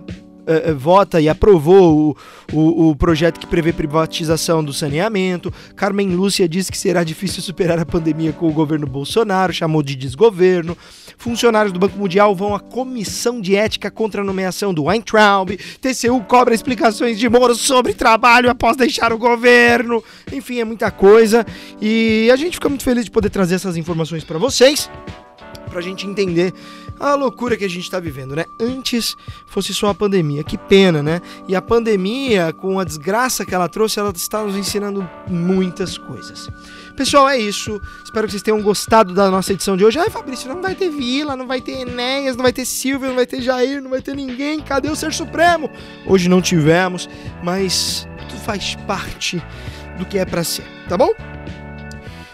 uh, 0.50 0.76
vota 0.76 1.22
e 1.22 1.30
aprovou 1.30 2.16
o, 2.52 2.56
o, 2.58 2.90
o, 2.90 2.96
projeto 2.96 3.40
que 3.40 3.48
prevê 3.48 3.72
privatização 3.72 4.64
do 4.64 4.74
saneamento. 4.74 5.54
Carmen 5.76 6.10
Lúcia 6.10 6.48
disse 6.50 6.72
que 6.72 6.78
será 6.78 7.04
difícil 7.04 7.42
superar 7.42 7.80
a 7.80 7.86
pandemia 7.86 8.34
com 8.34 8.48
o 8.48 8.54
governo 8.54 8.88
Bolsonaro, 8.88 9.54
chamou 9.54 9.84
de 9.84 9.96
desgoverno. 9.96 10.78
Funcionários 11.18 11.74
do 11.74 11.80
Banco 11.80 11.98
Mundial 11.98 12.34
vão 12.34 12.56
à 12.56 12.60
comissão 12.60 13.42
de 13.42 13.54
ética 13.54 13.92
contra 13.92 14.22
a 14.22 14.24
nomeação 14.24 14.74
do 14.74 14.86
Weintraub. 14.86 15.58
TCU 15.82 16.22
cobra 16.22 16.56
explicações 16.56 17.20
de 17.20 17.28
Moro 17.28 17.54
sobre 17.56 17.94
trabalho 17.94 18.50
após 18.50 18.78
deixar 18.78 19.12
o 19.12 19.18
governo. 19.18 20.02
Enfim, 20.32 20.60
é 20.60 20.64
muita 20.64 20.90
coisa. 20.90 21.46
E 21.82 22.30
a 22.32 22.36
gente 22.38 22.54
fica 22.54 22.70
muito 22.70 22.86
feliz 22.86 23.04
de 23.04 23.12
poder 23.12 23.30
trazer 23.30 23.56
essas 23.56 23.76
informações 23.76 24.24
para 24.24 24.38
vocês, 24.38 24.90
para 25.70 25.80
a 25.80 25.82
gente 25.82 26.08
entender 26.08 26.54
a 27.00 27.16
loucura 27.16 27.56
que 27.56 27.64
a 27.64 27.70
gente 27.70 27.84
está 27.84 28.00
vivendo, 28.00 28.36
né? 28.36 28.46
Antes 28.60 29.16
fosse 29.46 29.74
só 29.74 29.88
a 29.88 29.96
pandemia, 29.96 30.44
que 30.44 30.58
pena, 30.58 31.02
né? 31.02 31.22
E 31.48 31.56
a 31.56 31.62
pandemia, 31.62 32.52
com 32.52 32.80
a 32.80 32.84
desgraça 32.84 33.46
que 33.46 33.56
ela 33.56 33.70
trouxe, 33.70 34.00
ela 34.00 34.12
está 34.16 34.44
nos 34.44 34.56
ensinando 34.56 35.10
muitas 35.28 35.98
coisas. 35.98 36.50
Pessoal, 36.96 37.30
é 37.30 37.38
isso. 37.38 37.82
Espero 38.04 38.28
que 38.28 38.32
vocês 38.32 38.44
tenham 38.44 38.62
gostado 38.62 39.14
da 39.14 39.32
nossa 39.32 39.54
edição 39.54 39.78
de 39.78 39.86
hoje. 39.86 39.98
Ai, 39.98 40.10
Fabrício, 40.10 40.50
não 40.54 40.62
vai 40.62 40.76
ter 40.76 40.90
Vila, 40.90 41.36
não 41.36 41.48
vai 41.48 41.62
ter 41.62 41.80
Enéas, 41.80 42.36
não 42.36 42.44
vai 42.44 42.52
ter 42.52 42.66
Silvio, 42.66 43.08
não 43.08 43.16
vai 43.16 43.26
ter 43.26 43.42
Jair, 43.42 43.82
não 43.82 43.90
vai 43.90 44.02
ter 44.02 44.16
ninguém. 44.16 44.60
Cadê 44.60 44.90
o 44.90 44.96
Ser 44.96 45.14
Supremo? 45.14 45.70
Hoje 46.06 46.28
não 46.28 46.42
tivemos, 46.42 47.08
mas 47.42 48.06
tudo 48.28 48.42
faz 48.42 48.76
parte 48.88 49.42
do 49.98 50.06
que 50.06 50.18
é 50.18 50.26
para 50.26 50.44
ser, 50.44 50.66
tá 50.88 50.98
bom? 50.98 51.12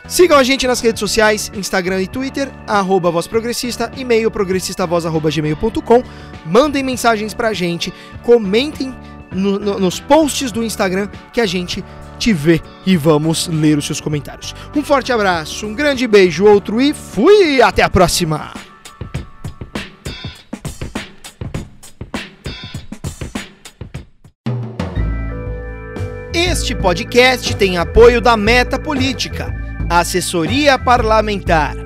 Sigam 0.07 0.37
a 0.37 0.43
gente 0.43 0.67
nas 0.67 0.81
redes 0.81 0.99
sociais, 0.99 1.51
Instagram 1.55 1.99
e 2.01 2.07
Twitter, 2.07 2.51
arroba 2.67 3.09
Voz 3.09 3.25
Progressista, 3.25 3.91
e-mail 3.97 4.29
progressistavoz.gmail.com. 4.29 6.03
Mandem 6.45 6.83
mensagens 6.83 7.33
pra 7.33 7.53
gente, 7.53 7.91
comentem 8.21 8.93
no, 9.31 9.57
no, 9.57 9.79
nos 9.79 9.99
posts 9.99 10.51
do 10.51 10.63
Instagram 10.63 11.09
que 11.33 11.41
a 11.41 11.45
gente 11.45 11.83
te 12.19 12.31
vê 12.31 12.61
e 12.85 12.95
vamos 12.95 13.47
ler 13.47 13.79
os 13.79 13.85
seus 13.85 13.99
comentários. 13.99 14.53
Um 14.75 14.83
forte 14.83 15.11
abraço, 15.11 15.65
um 15.65 15.73
grande 15.73 16.07
beijo, 16.07 16.45
outro 16.45 16.79
e 16.79 16.93
fui! 16.93 17.61
Até 17.61 17.81
a 17.81 17.89
próxima! 17.89 18.53
Este 26.31 26.75
podcast 26.75 27.55
tem 27.55 27.77
apoio 27.77 28.21
da 28.21 28.37
Meta 28.37 28.79
Política 28.79 29.64
assessoria 29.89 30.79
parlamentar 30.79 31.84